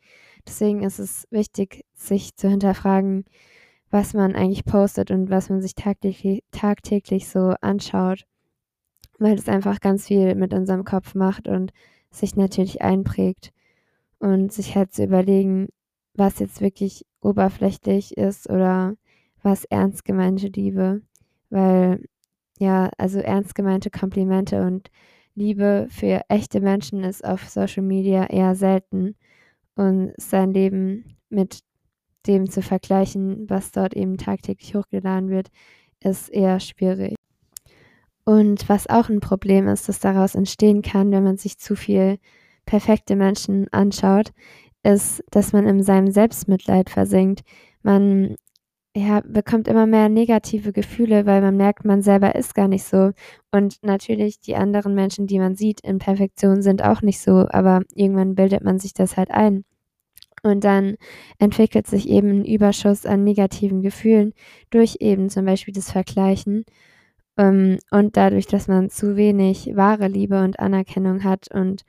Deswegen 0.48 0.84
ist 0.84 1.00
es 1.00 1.28
wichtig, 1.32 1.86
sich 1.94 2.36
zu 2.36 2.50
hinterfragen, 2.50 3.26
was 3.90 4.14
man 4.14 4.36
eigentlich 4.36 4.66
postet 4.66 5.10
und 5.10 5.30
was 5.30 5.50
man 5.50 5.62
sich 5.62 5.76
tagtäglich 5.76 6.44
tagtäglich 6.52 7.28
so 7.28 7.54
anschaut, 7.62 8.26
weil 9.20 9.36
das 9.36 9.48
einfach 9.48 9.80
ganz 9.80 10.08
viel 10.08 10.36
mit 10.36 10.54
unserem 10.54 10.84
Kopf 10.84 11.16
macht 11.16 11.48
und 11.48 11.72
sich 12.12 12.36
natürlich 12.36 12.82
einprägt. 12.82 13.52
Und 14.20 14.54
sich 14.54 14.76
halt 14.76 14.94
zu 14.94 15.04
überlegen, 15.04 15.68
was 16.14 16.40
jetzt 16.40 16.62
wirklich 16.62 17.06
oberflächlich 17.20 18.16
ist 18.16 18.50
oder 18.50 18.96
was 19.42 19.66
ernst 19.66 20.06
gemeinte 20.06 20.48
Liebe. 20.48 21.02
Weil, 21.50 22.06
ja, 22.60 22.90
also 22.98 23.20
ernst 23.20 23.56
gemeinte 23.56 23.90
Komplimente 23.90 24.64
und 24.66 24.90
Liebe 25.36 25.88
für 25.90 26.22
echte 26.30 26.62
Menschen 26.62 27.04
ist 27.04 27.26
auf 27.26 27.50
Social 27.50 27.84
Media 27.84 28.26
eher 28.28 28.56
selten 28.56 29.16
und 29.76 30.14
sein 30.18 30.52
Leben 30.54 31.18
mit 31.30 31.62
dem 32.28 32.50
zu 32.50 32.62
vergleichen, 32.64 33.50
was 33.50 33.72
dort 33.72 33.96
eben 33.96 34.18
tagtäglich 34.18 34.76
hochgeladen 34.76 35.30
wird, 35.30 35.50
ist 36.02 36.30
eher 36.30 36.60
schwierig. 36.62 37.16
Und 38.28 38.70
was 38.70 38.88
auch 38.90 39.10
'n 39.10 39.20
Problem 39.20 39.68
ist, 39.68 39.90
das 39.90 40.00
daraus 40.00 40.36
entstehen 40.36 40.82
kann, 40.82 41.12
wenn 41.12 41.24
man 41.24 41.38
sich 41.38 41.58
zu 41.58 41.76
viel 41.76 42.18
perfekte 42.66 43.16
Menschen 43.18 43.68
anschaut, 43.74 44.32
ist, 44.84 45.24
dass 45.32 45.54
man 45.54 45.68
in 45.68 45.84
seinem 45.84 46.12
Selbstmitleid 46.12 46.90
versinkt. 46.90 47.42
Man, 47.84 48.36
ja, 48.96 49.22
bekommt 49.26 49.68
immer 49.68 49.88
mehr 49.88 50.10
negative 50.10 50.72
Gefühle, 50.74 51.26
weil 51.26 51.42
man 51.42 51.58
merkt, 51.58 51.84
man 51.86 52.02
selber 52.04 52.36
ist 52.36 52.54
gar 52.56 52.68
nicht 52.68 52.84
so. 52.84 53.12
Und 53.52 53.78
natürlich 53.84 54.40
die 54.40 54.56
anderen 54.56 54.94
Menschen, 54.96 55.28
die 55.28 55.40
man 55.40 55.56
sieht 55.56 55.82
in 55.82 55.98
Perfektion, 56.00 56.62
sind 56.62 56.84
auch 56.84 57.02
nicht 57.02 57.20
so, 57.20 57.48
aber 57.50 57.82
irgendwann 57.96 58.36
bildet 58.36 58.64
man 58.64 58.80
sich 58.80 58.94
das 58.94 59.18
halt 59.18 59.32
ein. 59.32 59.66
Und 60.44 60.64
dann 60.66 60.96
entwickelt 61.40 61.88
sich 61.88 62.10
eben 62.10 62.30
'n 62.42 62.46
Überschuss 62.46 63.06
an 63.06 63.24
negativen 63.26 63.82
Gefühlen 63.84 64.34
durch 64.72 64.98
eben 65.02 65.30
zum 65.30 65.46
Beispiel 65.46 65.74
das 65.76 65.92
Vergleichen, 65.92 66.66
ähm, 67.38 67.80
und 67.92 68.18
dadurch, 68.18 68.48
dass 68.48 68.68
man 68.70 68.90
zu 68.92 69.16
wenig 69.18 69.72
wahre 69.76 70.08
Liebe 70.10 70.44
und 70.44 70.60
Anerkennung 70.60 71.24
hat 71.26 71.50
und, 71.54 71.84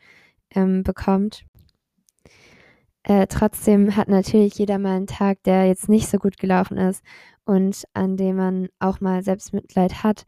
ähm, 0.55 0.83
bekommt. 0.85 1.45
Äh, 3.07 3.27
trotzdem 3.27 3.97
hat 3.97 4.09
natürlich 4.09 4.55
jeder 4.59 4.79
mal 4.79 4.97
'n 4.97 5.07
Tag, 5.07 5.43
der 5.45 5.67
jetzt 5.67 5.91
nicht 5.91 6.09
so 6.09 6.17
gut 6.19 6.39
gelaufen 6.39 6.79
ist 6.79 7.03
und 7.45 7.85
an 7.93 8.17
dem 8.17 8.37
man 8.37 8.69
auch 8.79 9.01
mal 9.01 9.23
Selbstmitleid 9.23 10.03
hat. 10.03 10.25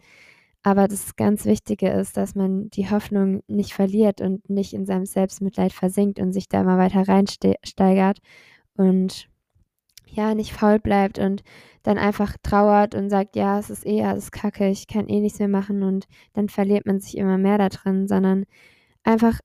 Aber 0.62 0.88
das 0.88 1.16
ganz 1.16 1.46
Wichtige 1.46 1.88
ist, 1.90 2.16
dass 2.18 2.34
man 2.34 2.70
die 2.70 2.90
Hoffnung 2.90 3.42
nicht 3.48 3.72
verliert 3.74 4.20
und 4.20 4.50
nicht 4.50 4.74
in 4.74 4.86
seinem 4.86 5.06
Selbstmitleid 5.06 5.72
versinkt 5.72 6.18
und 6.20 6.32
sich 6.32 6.48
da 6.48 6.60
immer 6.62 6.78
weiter 6.78 7.08
reinste 7.08 7.56
steigert 7.64 8.18
und, 8.76 9.28
ja, 10.08 10.34
nicht 10.34 10.52
faul 10.52 10.80
bleibt 10.80 11.18
und 11.20 11.42
dann 11.84 11.98
einfach 11.98 12.36
trauert 12.42 12.94
und 12.96 13.10
sagt: 13.10 13.36
„Ja, 13.36 13.58
es 13.60 13.70
ist 13.70 13.86
eh 13.86 14.04
alles 14.04 14.32
Kacke, 14.32 14.68
ich 14.70 14.88
kann 14.88 15.08
eh 15.08 15.20
nichts 15.20 15.38
mehr 15.40 15.48
machen“, 15.48 15.82
und 15.84 16.06
dann 16.34 16.48
verliert 16.50 16.86
man 16.86 17.00
sich 17.00 17.16
immer 17.18 17.38
mehr 17.38 17.58
da 17.58 17.68
drin, 17.70 18.08
sondern 18.08 18.44
einfach 19.04 19.40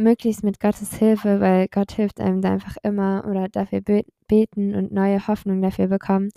möglichst 0.00 0.44
mit 0.44 0.60
Gottes 0.60 0.94
Hilfe, 0.94 1.40
weil 1.40 1.68
Gott 1.68 1.92
hilft 1.92 2.20
einem 2.20 2.40
da 2.42 2.52
einfach 2.52 2.76
immer 2.82 3.24
oder 3.28 3.48
dafür 3.48 3.80
be 3.82 4.04
beten 4.28 4.74
und 4.76 4.92
neue 4.92 5.26
Hoffnung 5.28 5.62
dafür 5.62 5.88
bekommen, 5.88 6.30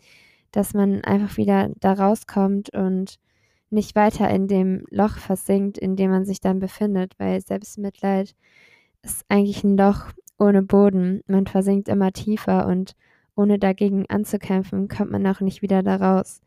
dass 0.52 0.74
man 0.74 1.04
einfach 1.04 1.38
wieder 1.38 1.72
da 1.80 1.94
rauskommt 1.94 2.74
und 2.74 3.18
nicht 3.72 3.96
weiter 3.96 4.30
in 4.30 4.48
dem 4.48 4.86
Loch 4.92 5.18
versinkt, 5.18 5.78
in 5.80 5.96
dem 5.98 6.12
man 6.12 6.26
sich 6.26 6.42
dann 6.42 6.60
befindet, 6.60 7.14
weil 7.20 7.42
Selbstmitleid 7.42 8.36
ist 9.04 9.26
eigentlich 9.30 9.64
'n 9.64 9.78
Loch 9.78 10.12
ohne 10.40 10.64
Boden. 10.64 11.22
Man 11.28 11.48
versinkt 11.48 11.90
immer 11.90 12.12
tiefer 12.14 12.68
und 12.68 12.96
ohne 13.36 13.60
dagegen 13.60 14.06
anzukämpfen, 14.10 14.88
kommt 14.90 15.12
man 15.12 15.26
auch 15.28 15.42
nicht 15.42 15.62
wieder 15.64 15.84
da 15.84 15.98
raus. 15.98 16.42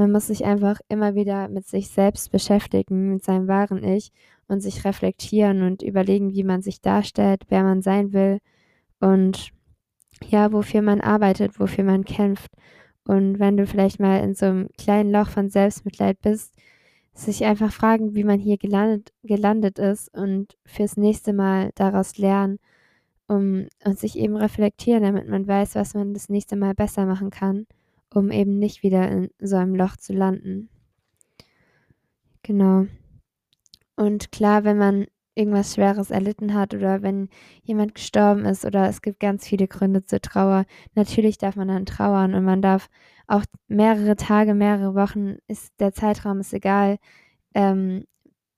Man 0.00 0.12
muss 0.12 0.28
sich 0.28 0.46
einfach 0.46 0.80
immer 0.88 1.14
wieder 1.14 1.48
mit 1.48 1.66
sich 1.66 1.88
selbst 1.90 2.32
beschäftigen, 2.32 3.12
mit 3.12 3.22
seinem 3.22 3.48
wahren 3.48 3.84
Ich 3.84 4.12
und 4.48 4.62
sich 4.62 4.86
reflektieren 4.86 5.62
und 5.62 5.82
überlegen, 5.82 6.32
wie 6.32 6.42
man 6.42 6.62
sich 6.62 6.80
darstellt, 6.80 7.42
wer 7.50 7.62
man 7.64 7.82
sein 7.82 8.14
will 8.14 8.38
und, 9.00 9.50
ja, 10.28 10.52
wofür 10.52 10.82
man 10.82 11.02
arbeitet, 11.02 11.60
wofür 11.60 11.84
man 11.84 12.04
kämpft. 12.04 12.50
Und 13.06 13.40
wenn 13.40 13.58
du 13.58 13.66
vielleicht 13.66 14.00
mal 14.00 14.20
in 14.24 14.34
so 14.34 14.46
'nem 14.46 14.68
kleinen 14.78 15.12
Loch 15.12 15.28
von 15.28 15.50
Selbstmitleid 15.50 16.18
bist, 16.22 16.54
sich 17.14 17.44
einfach 17.44 17.72
fragen, 17.72 18.14
wie 18.14 18.24
man 18.24 18.40
hier 18.40 18.58
gelandet 18.58 19.12
gelandet 19.24 19.78
ist 19.78 20.14
und 20.16 20.56
fürs 20.66 20.96
nächste 20.96 21.34
Mal 21.34 21.72
daraus 21.74 22.18
lernen, 22.18 22.58
um 23.28 23.66
und 23.84 23.98
sich 23.98 24.18
eben 24.18 24.36
reflektieren, 24.36 25.02
damit 25.04 25.28
man 25.28 25.46
weiß, 25.48 25.74
was 25.76 25.94
man 25.94 26.14
das 26.14 26.28
nächste 26.30 26.56
Mal 26.56 26.74
besser 26.74 27.06
machen 27.06 27.30
kann, 27.30 27.66
um 28.12 28.30
eben 28.30 28.58
nicht 28.58 28.82
wieder 28.82 29.08
in 29.10 29.30
so 29.40 29.56
einem 29.56 29.74
Loch 29.74 29.96
zu 29.96 30.12
landen. 30.12 30.68
Genau. 32.42 32.86
Und 33.96 34.32
klar, 34.32 34.64
wenn 34.64 34.78
man 34.78 35.06
irgendwas 35.34 35.74
Schweres 35.74 36.10
erlitten 36.10 36.54
hat 36.54 36.74
oder 36.74 37.02
wenn 37.02 37.28
jemand 37.62 37.94
gestorben 37.94 38.44
ist 38.44 38.64
oder 38.64 38.88
es 38.88 39.02
gibt 39.02 39.20
ganz 39.20 39.46
viele 39.46 39.68
Gründe 39.68 40.02
zur 40.04 40.20
Trauer, 40.20 40.64
natürlich 40.94 41.38
darf 41.38 41.56
man 41.56 41.68
dann 41.68 41.86
trauern 41.86 42.34
und 42.34 42.44
man 42.44 42.62
darf 42.62 42.88
auch 43.26 43.44
mehrere 43.68 44.16
Tage, 44.16 44.54
mehrere 44.54 44.94
Wochen 44.94 45.36
ist 45.46 45.72
der 45.80 45.92
Zeitraum 45.92 46.40
ist 46.40 46.52
egal, 46.52 46.98
ähm, 47.54 48.04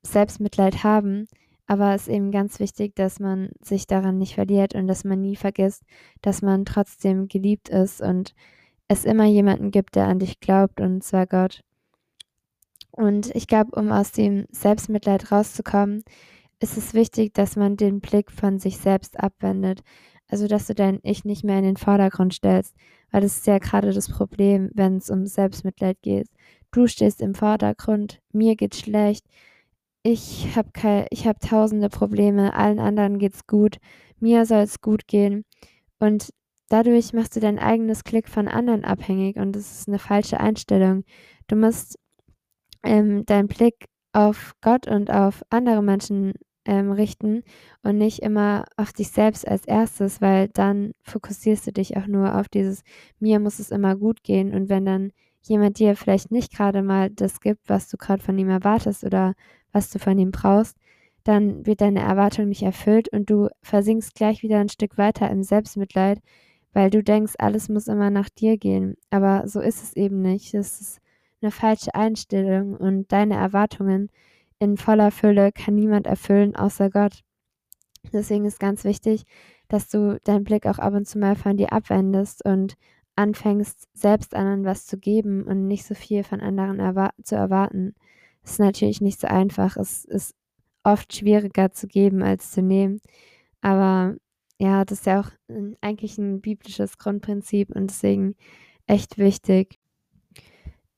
Selbstmitleid 0.03 0.85
haben, 0.85 1.27
Aber 1.67 1.95
es 1.95 2.03
ist 2.09 2.15
eben 2.15 2.31
ganz 2.33 2.61
wichtig, 2.61 2.95
dass 2.97 3.21
man 3.21 3.51
sich 3.63 3.87
daran 3.87 4.19
nicht 4.19 4.35
verliert 4.35 4.75
und 4.75 4.87
dass 4.89 5.05
man 5.05 5.21
nie 5.21 5.37
vergisst, 5.37 5.85
dass 6.21 6.43
man 6.43 6.65
trotzdem 6.65 7.29
geliebt 7.29 7.69
ist 7.69 8.01
und 8.03 8.35
es 8.93 9.05
immer 9.05 9.25
jemanden 9.25 9.71
gibt, 9.71 9.95
der 9.97 10.07
an 10.07 10.19
dich 10.19 10.41
glaubt, 10.41 10.81
und 10.81 11.03
zwar 11.03 11.27
Gott. 11.27 11.63
Und 12.91 13.35
ich 13.35 13.47
glaube, 13.47 13.79
um 13.79 13.91
aus 13.91 14.13
dem 14.13 14.47
Selbstmitleid 14.51 15.33
rauszukommen, 15.33 16.05
ist 16.61 16.77
es 16.77 16.95
wichtig, 16.95 17.35
dass 17.35 17.57
man 17.57 17.77
den 17.77 18.01
Blick 18.01 18.31
von 18.31 18.59
sich 18.59 18.79
selbst 18.79 19.19
abwendet. 19.19 19.83
Also, 20.29 20.47
dass 20.47 20.67
du 20.67 20.75
dein 20.75 21.01
Ich 21.03 21.25
nicht 21.25 21.45
mehr 21.45 21.59
in 21.59 21.65
den 21.65 21.77
Vordergrund 21.77 22.35
stellst, 22.35 22.75
weil 23.11 23.21
das 23.21 23.37
ist 23.39 23.47
ja 23.47 23.59
gerade 23.59 23.93
das 23.93 24.09
Problem, 24.09 24.71
wenn 24.75 24.97
es 24.97 25.11
um 25.11 25.27
Selbstmitleid 25.27 26.01
geht. 26.03 26.29
Du 26.71 26.87
stehst 26.87 27.21
im 27.21 27.35
Vordergrund, 27.35 28.21
mir 28.33 28.57
geht's 28.57 28.81
schlecht, 28.81 29.27
ich 30.03 30.57
habe 30.57 30.71
hab 30.81 31.41
tausende 31.41 31.89
Probleme, 31.89 32.55
allen 32.55 32.79
anderen 32.81 33.19
geht's 33.19 33.47
gut, 33.47 33.77
mir 34.19 34.47
soll 34.47 34.63
es 34.63 34.81
gut 34.81 35.07
gehen. 35.07 35.45
Und 35.99 36.33
dadurch 36.73 37.13
machst 37.13 37.37
du 37.37 37.41
dein 37.41 37.59
eigenes 37.59 38.05
Glück 38.05 38.29
von 38.29 38.49
anderen 38.49 38.85
abhängig 38.85 39.37
und 39.37 39.55
das 39.55 39.73
ist 39.73 39.89
eine 39.89 39.99
falsche 39.99 40.41
Einstellung. 40.41 41.05
Du 41.47 41.57
musst 41.57 41.99
ähm, 42.83 43.27
deinen 43.27 43.49
Blick 43.49 43.87
auf 44.13 44.55
Gott 44.63 44.89
und 44.89 45.11
auf 45.11 45.43
andere 45.51 45.83
Menschen 45.83 46.33
ähm, 46.65 46.93
richten 46.93 47.43
und 47.83 47.99
nicht 47.99 48.21
immer 48.21 48.65
auf 48.77 48.93
dich 48.93 49.11
selbst 49.11 49.47
als 49.47 49.67
erstes, 49.67 50.21
weil 50.21 50.49
dann 50.49 50.93
fokussierst 51.03 51.67
du 51.67 51.73
dich 51.73 51.97
auch 51.97 52.07
nur 52.07 52.39
auf 52.39 52.49
dieses, 52.49 52.83
mir 53.19 53.39
muss 53.39 53.59
es 53.59 53.71
immer 53.71 53.97
gut 53.97 54.23
gehen. 54.23 54.55
Und 54.55 54.69
wenn 54.69 54.87
dann 54.87 55.13
jemand 55.43 55.79
dir 55.79 55.97
vielleicht 55.97 56.31
nicht 56.31 56.55
gerade 56.55 56.83
mal 56.83 57.11
das 57.11 57.41
gibt, 57.41 57.69
was 57.69 57.89
du 57.89 57.97
gerade 57.97 58.23
von 58.23 58.39
ihm 58.39 58.49
erwartest 58.49 59.05
oder 59.05 59.35
was 59.73 59.91
du 59.91 59.99
von 59.99 60.19
ihm 60.19 60.31
brauchst, 60.31 60.77
dann 61.25 61.67
wird 61.67 61.81
deine 61.81 62.01
Erwartung 62.01 62.49
nicht 62.49 62.63
erfüllt 62.63 63.09
und 63.09 63.31
du 63.31 63.49
versinkst 63.63 64.15
gleich 64.15 64.43
wieder 64.43 64.59
ein 64.59 64.69
Stück 64.69 64.99
weiter 64.99 65.31
im 65.31 65.43
Selbstmitleid, 65.43 66.21
weil 66.73 66.91
du 66.91 67.03
denkst, 67.03 67.35
alles 67.39 67.69
muss 67.69 67.89
immer 67.89 68.11
nach 68.11 68.29
dir 68.29 68.57
gehen. 68.57 68.97
Aber 69.11 69.47
so 69.47 69.61
ist 69.61 69.83
es 69.83 69.95
eben 69.95 70.23
nicht. 70.23 70.55
Es 70.55 70.81
ist 70.81 71.01
eine 71.41 71.51
falsche 71.51 71.95
Einstellung 71.95 72.77
und 72.77 73.11
deine 73.13 73.35
Erwartungen 73.35 74.11
in 74.59 74.77
voller 74.77 75.11
Fülle 75.11 75.51
kann 75.53 75.75
niemand 75.75 76.07
erfüllen 76.07 76.55
außer 76.55 76.89
Gott. 76.89 77.23
Deswegen 78.13 78.45
ist 78.45 78.61
ganz 78.61 78.85
wichtig, 78.85 79.25
dass 79.69 79.89
du 79.89 80.19
deinen 80.25 80.45
Blick 80.45 80.67
auch 80.67 80.79
ab 80.79 80.95
und 80.95 81.07
zu 81.07 81.19
mal 81.19 81.37
von 81.37 81.57
dir 81.57 81.73
abwendest 81.73 82.45
und 82.45 82.77
anfängst, 83.17 83.89
selbst 83.95 84.35
anderen 84.35 84.65
was 84.65 84.87
zu 84.87 84.99
geben 84.99 85.45
und 85.45 85.67
nicht 85.67 85.85
so 85.85 85.95
viel 85.95 86.25
von 86.25 86.41
anderen 86.41 86.79
erwa 86.79 87.11
zu 87.23 87.35
erwarten. 87.35 87.95
Das 88.43 88.53
ist 88.53 88.59
natürlich 88.61 89.01
nicht 89.01 89.21
so 89.21 89.27
einfach. 89.27 89.77
Es 89.77 90.05
ist 90.05 90.35
oft 90.83 91.15
schwieriger 91.15 91.73
zu 91.73 91.87
geben 91.87 92.23
als 92.23 92.51
zu 92.51 92.63
nehmen. 92.63 93.01
Aber 93.61 94.17
ja, 94.63 94.85
das 94.85 95.01
ist 95.01 95.07
ja 95.07 95.21
auch 95.21 95.31
eigentlich 95.81 96.19
ein 96.19 96.41
biblisches 96.41 96.97
Grundprinzip 96.97 97.71
und 97.75 97.89
deswegen 97.91 98.37
echt 98.87 99.19
wichtig. 99.19 99.81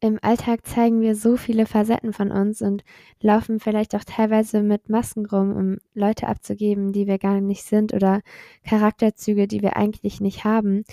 Im 0.00 0.18
Alltag 0.20 0.66
zeigen 0.66 1.00
wir 1.00 1.16
so 1.16 1.38
viele 1.38 1.64
Facetten 1.64 2.12
von 2.12 2.30
uns 2.30 2.60
und 2.60 2.84
laufen 3.22 3.60
vielleicht 3.60 3.94
auch 3.94 4.04
teilweise 4.04 4.62
mit 4.62 4.90
Masken 4.90 5.24
rum, 5.24 5.56
um 5.56 5.78
Leute 5.94 6.28
abzugeben, 6.28 6.92
die 6.92 7.06
wir 7.06 7.16
gar 7.18 7.40
nicht 7.40 7.62
sind 7.64 7.94
oder 7.94 8.20
Charakterzüge, 8.68 9.48
die 9.48 9.62
wir 9.62 9.78
eigentlich 9.78 10.20
nicht 10.20 10.44
haben, 10.44 10.84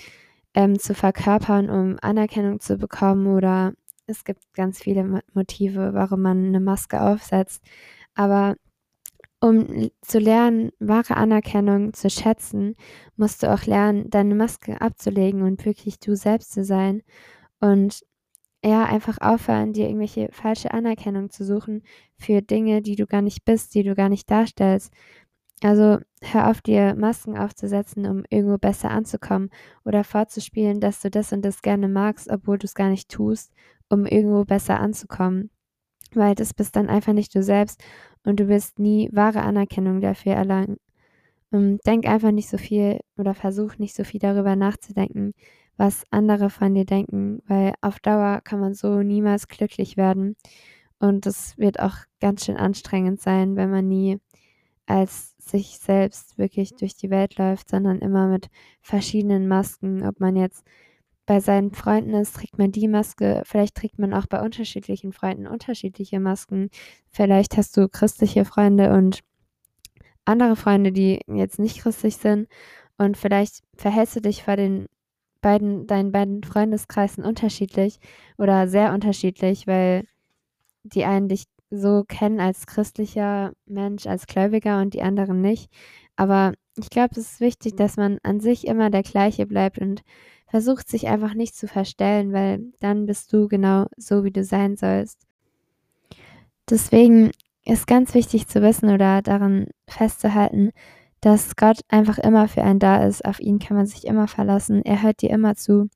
ähm, 0.54 0.78
zu 0.78 0.94
verkörpern, 0.94 1.68
um 1.68 1.98
Anerkennung 2.00 2.60
zu 2.60 2.78
bekommen 2.78 3.26
oder 3.26 3.74
es 4.06 4.24
gibt 4.24 4.54
ganz 4.54 4.80
viele 4.80 5.22
Motive, 5.34 5.92
warum 5.92 6.22
man 6.22 6.46
eine 6.46 6.60
Maske 6.60 7.02
aufsetzt. 7.02 7.62
Aber 8.14 8.56
um 9.42 9.90
zu 10.02 10.20
lernen, 10.20 10.70
wahre 10.78 11.16
Anerkennung 11.16 11.94
zu 11.94 12.08
schätzen, 12.10 12.76
musst 13.16 13.42
du 13.42 13.52
auch 13.52 13.64
lernen, 13.66 14.08
deine 14.08 14.36
Maske 14.36 14.80
abzulegen 14.80 15.42
und 15.42 15.66
wirklich 15.66 15.98
du 15.98 16.14
selbst 16.16 16.52
zu 16.52 16.64
sein. 16.64 17.02
Und 17.60 18.02
ja, 18.64 18.84
einfach 18.84 19.18
aufhören, 19.20 19.72
dir 19.72 19.86
irgendwelche 19.88 20.28
falsche 20.32 20.72
Anerkennung 20.72 21.30
zu 21.30 21.44
suchen 21.44 21.82
für 22.16 22.42
Dinge, 22.42 22.82
die 22.82 22.96
du 22.96 23.06
gar 23.06 23.22
nicht 23.22 23.44
bist, 23.44 23.74
die 23.74 23.82
du 23.84 23.94
gar 23.96 24.08
nicht 24.08 24.30
darstellst. 24.30 24.92
Also 25.62 25.98
hör 26.22 26.50
auf, 26.50 26.62
dir 26.62 26.94
Masken 26.96 27.36
aufzusetzen, 27.38 28.06
um 28.06 28.24
irgendwo 28.30 28.58
besser 28.58 28.90
anzukommen 28.90 29.50
oder 29.84 30.04
vorzuspielen, 30.04 30.80
dass 30.80 31.00
du 31.00 31.10
das 31.10 31.32
und 31.32 31.44
das 31.44 31.62
gerne 31.62 31.88
magst, 31.88 32.30
obwohl 32.30 32.58
du 32.58 32.66
es 32.66 32.74
gar 32.74 32.90
nicht 32.90 33.10
tust, 33.10 33.52
um 33.88 34.06
irgendwo 34.06 34.44
besser 34.44 34.80
anzukommen. 34.80 35.50
Weil 36.14 36.34
das 36.34 36.54
bist 36.54 36.76
dann 36.76 36.88
einfach 36.88 37.12
nicht 37.12 37.34
du 37.34 37.42
selbst 37.42 37.82
und 38.24 38.40
du 38.40 38.48
wirst 38.48 38.78
nie 38.78 39.08
wahre 39.12 39.42
Anerkennung 39.42 40.00
dafür 40.00 40.32
erlangen. 40.34 40.78
Ähm, 41.52 41.78
denk 41.86 42.06
einfach 42.06 42.30
nicht 42.32 42.48
so 42.48 42.58
viel 42.58 43.00
oder 43.16 43.34
versuch 43.34 43.78
nicht 43.78 43.94
so 43.94 44.04
viel 44.04 44.20
darüber 44.20 44.56
nachzudenken, 44.56 45.32
was 45.76 46.04
andere 46.10 46.50
von 46.50 46.74
dir 46.74 46.84
denken, 46.86 47.40
weil 47.46 47.74
auf 47.80 47.98
Dauer 48.00 48.40
kann 48.42 48.60
man 48.60 48.74
so 48.74 49.02
niemals 49.02 49.48
glücklich 49.48 49.96
werden. 49.96 50.36
Und 50.98 51.26
es 51.26 51.58
wird 51.58 51.80
auch 51.80 51.96
ganz 52.20 52.44
schön 52.44 52.56
anstrengend 52.56 53.20
sein, 53.20 53.56
wenn 53.56 53.70
man 53.70 53.88
nie 53.88 54.18
als 54.86 55.34
sich 55.38 55.78
selbst 55.78 56.38
wirklich 56.38 56.76
durch 56.76 56.96
die 56.96 57.10
Welt 57.10 57.36
läuft, 57.38 57.70
sondern 57.70 57.98
immer 58.00 58.28
mit 58.28 58.48
verschiedenen 58.80 59.48
Masken. 59.48 60.06
Ob 60.06 60.20
man 60.20 60.36
jetzt 60.36 60.64
bei 61.32 61.40
seinen 61.40 61.72
Freunden 61.72 62.12
ist, 62.12 62.36
trägt 62.36 62.58
man 62.58 62.72
die 62.72 62.88
Maske, 62.88 63.42
vielleicht 63.46 63.74
trägt 63.74 63.98
man 63.98 64.12
auch 64.12 64.26
bei 64.26 64.42
unterschiedlichen 64.42 65.14
Freunden 65.14 65.46
unterschiedliche 65.46 66.20
Masken. 66.20 66.68
Vielleicht 67.08 67.56
hast 67.56 67.74
du 67.74 67.88
christliche 67.88 68.44
Freunde 68.44 68.92
und 68.92 69.20
andere 70.26 70.56
Freunde, 70.56 70.92
die 70.92 71.20
jetzt 71.26 71.58
nicht 71.58 71.78
christlich 71.78 72.18
sind. 72.18 72.48
Und 72.98 73.16
vielleicht 73.16 73.62
verhältst 73.74 74.14
du 74.14 74.20
dich 74.20 74.42
vor 74.42 74.56
den 74.56 74.88
beiden, 75.40 75.86
deinen 75.86 76.12
beiden 76.12 76.44
Freundeskreisen 76.44 77.24
unterschiedlich 77.24 77.98
oder 78.36 78.68
sehr 78.68 78.92
unterschiedlich, 78.92 79.66
weil 79.66 80.04
die 80.82 81.06
einen 81.06 81.30
dich 81.30 81.44
so 81.70 82.04
kennen 82.06 82.40
als 82.40 82.66
christlicher 82.66 83.54
Mensch, 83.64 84.06
als 84.06 84.26
Gläubiger 84.26 84.82
und 84.82 84.92
die 84.92 85.00
anderen 85.00 85.40
nicht. 85.40 85.72
Aber 86.14 86.52
ich 86.76 86.90
glaube, 86.90 87.12
es 87.12 87.32
ist 87.32 87.40
wichtig, 87.40 87.76
dass 87.76 87.96
man 87.96 88.18
an 88.22 88.40
sich 88.40 88.66
immer 88.66 88.90
der 88.90 89.02
gleiche 89.02 89.46
bleibt 89.46 89.78
und 89.78 90.02
versucht 90.52 90.86
sich 90.86 91.08
einfach 91.08 91.32
nicht 91.32 91.56
zu 91.56 91.66
verstellen, 91.66 92.34
weil 92.34 92.60
dann 92.78 93.06
bist 93.06 93.32
du 93.32 93.48
genau 93.48 93.86
so, 93.96 94.22
wie 94.22 94.30
du 94.30 94.44
sein 94.44 94.76
sollst. 94.76 95.18
Deswegen 96.68 97.30
ist 97.64 97.86
ganz 97.86 98.12
wichtig 98.12 98.48
zu 98.48 98.60
wissen 98.60 98.90
oder 98.90 99.22
daran 99.22 99.68
festzuhalten, 99.88 100.72
dass 101.22 101.56
Gott 101.56 101.80
einfach 101.88 102.18
immer 102.18 102.48
für 102.48 102.62
einen 102.64 102.80
da 102.80 103.02
ist. 103.06 103.24
Auf 103.24 103.40
ihn 103.40 103.60
kann 103.60 103.78
man 103.78 103.86
sich 103.86 104.06
immer 104.06 104.28
verlassen. 104.28 104.82
Er 104.84 105.00
hört 105.02 105.22
dir 105.22 105.30
immer 105.30 105.54
zu. 105.54 105.88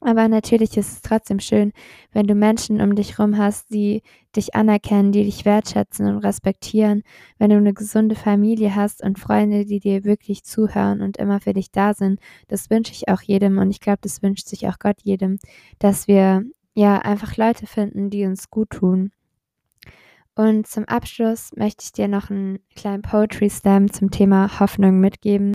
Aber 0.00 0.28
natürlich 0.28 0.78
ist 0.78 0.92
es 0.92 1.02
trotzdem 1.02 1.40
schön, 1.40 1.72
wenn 2.12 2.26
du 2.26 2.34
Menschen 2.34 2.80
um 2.80 2.94
dich 2.94 3.18
herum 3.18 3.36
hast, 3.36 3.70
die 3.70 4.02
dich 4.34 4.54
anerkennen, 4.54 5.12
die 5.12 5.24
dich 5.24 5.44
wertschätzen 5.44 6.06
und 6.06 6.24
respektieren, 6.24 7.02
wenn 7.38 7.50
du 7.50 7.56
eine 7.56 7.74
gesunde 7.74 8.14
Familie 8.14 8.74
hast 8.74 9.02
und 9.02 9.18
Freunde, 9.18 9.66
die 9.66 9.78
dir 9.78 10.04
wirklich 10.04 10.44
zuhören 10.44 11.02
und 11.02 11.18
immer 11.18 11.40
für 11.40 11.52
dich 11.52 11.70
da 11.70 11.92
sind. 11.92 12.18
Das 12.48 12.70
wünsche 12.70 12.92
ich 12.92 13.08
auch 13.08 13.20
jedem 13.20 13.58
und 13.58 13.70
ich 13.70 13.80
glaube, 13.80 13.98
das 14.00 14.22
wünscht 14.22 14.48
sich 14.48 14.66
auch 14.68 14.78
Gott 14.78 14.96
jedem, 15.02 15.38
dass 15.78 16.08
wir 16.08 16.44
ja 16.74 16.98
einfach 16.98 17.36
Leute 17.36 17.66
finden, 17.66 18.08
die 18.08 18.24
uns 18.24 18.48
gut 18.48 18.70
tun. 18.70 19.12
Und 20.34 20.66
zum 20.66 20.84
Abschluss 20.86 21.50
möchte 21.56 21.84
ich 21.84 21.92
dir 21.92 22.08
noch 22.08 22.30
einen 22.30 22.60
kleinen 22.74 23.02
Poetry 23.02 23.50
Slam 23.50 23.92
zum 23.92 24.10
Thema 24.10 24.60
Hoffnung 24.60 24.98
mitgeben. 24.98 25.52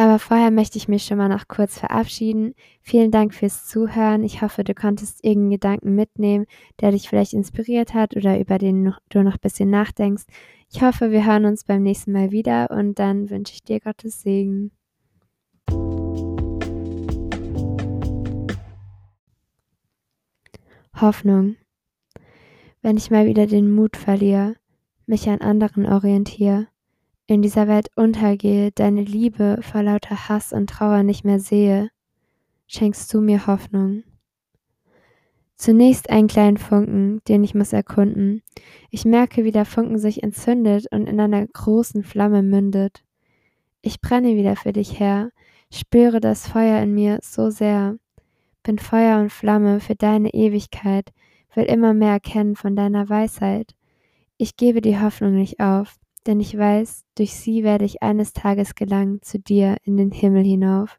Aber 0.00 0.18
vorher 0.18 0.50
möchte 0.50 0.78
ich 0.78 0.88
mich 0.88 1.04
schon 1.04 1.18
mal 1.18 1.28
noch 1.28 1.46
kurz 1.46 1.78
verabschieden. 1.78 2.54
Vielen 2.80 3.10
Dank 3.10 3.34
fürs 3.34 3.66
Zuhören. 3.66 4.24
Ich 4.24 4.40
hoffe, 4.40 4.64
du 4.64 4.74
konntest 4.74 5.22
irgendeinen 5.22 5.50
Gedanken 5.50 5.94
mitnehmen, 5.94 6.46
der 6.80 6.92
dich 6.92 7.06
vielleicht 7.06 7.34
inspiriert 7.34 7.92
hat 7.92 8.16
oder 8.16 8.40
über 8.40 8.56
den 8.56 8.94
du 9.10 9.22
noch 9.22 9.34
ein 9.34 9.40
bisschen 9.42 9.68
nachdenkst. 9.68 10.24
Ich 10.72 10.80
hoffe, 10.80 11.10
wir 11.10 11.26
hören 11.26 11.44
uns 11.44 11.64
beim 11.64 11.82
nächsten 11.82 12.12
Mal 12.12 12.30
wieder 12.30 12.70
und 12.70 12.98
dann 12.98 13.28
wünsche 13.28 13.52
ich 13.52 13.62
dir 13.62 13.78
Gottes 13.78 14.22
Segen. 14.22 14.70
Hoffnung 20.98 21.56
wenn 22.80 22.96
ich 22.96 23.10
mal 23.10 23.26
wieder 23.26 23.46
den 23.46 23.70
Mut 23.70 23.98
verliere, 23.98 24.54
mich 25.04 25.28
an 25.28 25.42
anderen 25.42 25.84
orientiere, 25.84 26.68
in 27.34 27.42
dieser 27.42 27.68
Welt 27.68 27.90
untergehe, 27.94 28.72
deine 28.72 29.02
Liebe 29.02 29.60
vor 29.62 29.84
lauter 29.84 30.28
Hass 30.28 30.52
und 30.52 30.68
Trauer 30.68 31.04
nicht 31.04 31.24
mehr 31.24 31.38
sehe, 31.38 31.90
schenkst 32.66 33.14
du 33.14 33.20
mir 33.20 33.46
Hoffnung. 33.46 34.02
Zunächst 35.54 36.10
einen 36.10 36.26
kleinen 36.26 36.56
Funken, 36.56 37.20
den 37.28 37.44
ich 37.44 37.54
muss 37.54 37.72
erkunden. 37.72 38.42
Ich 38.90 39.04
merke, 39.04 39.44
wie 39.44 39.52
der 39.52 39.64
Funken 39.64 39.98
sich 39.98 40.24
entzündet 40.24 40.86
und 40.90 41.06
in 41.06 41.20
einer 41.20 41.46
großen 41.46 42.02
Flamme 42.02 42.42
mündet. 42.42 43.04
Ich 43.80 44.00
brenne 44.00 44.34
wieder 44.34 44.56
für 44.56 44.72
dich 44.72 44.98
her, 44.98 45.30
spüre 45.72 46.18
das 46.18 46.48
Feuer 46.48 46.82
in 46.82 46.94
mir 46.94 47.20
so 47.22 47.50
sehr, 47.50 47.96
bin 48.64 48.80
Feuer 48.80 49.20
und 49.20 49.30
Flamme 49.30 49.78
für 49.78 49.94
deine 49.94 50.34
Ewigkeit, 50.34 51.12
will 51.54 51.64
immer 51.64 51.94
mehr 51.94 52.12
erkennen 52.12 52.56
von 52.56 52.74
deiner 52.74 53.08
Weisheit. 53.08 53.76
Ich 54.36 54.56
gebe 54.56 54.80
die 54.80 54.98
Hoffnung 54.98 55.36
nicht 55.36 55.60
auf. 55.60 55.99
Denn 56.26 56.40
ich 56.40 56.56
weiß, 56.56 57.04
durch 57.16 57.34
sie 57.34 57.64
werde 57.64 57.84
ich 57.84 58.02
eines 58.02 58.32
Tages 58.32 58.74
gelangen 58.74 59.20
zu 59.22 59.38
dir 59.38 59.76
in 59.84 59.96
den 59.96 60.10
Himmel 60.12 60.44
hinauf. 60.44 60.98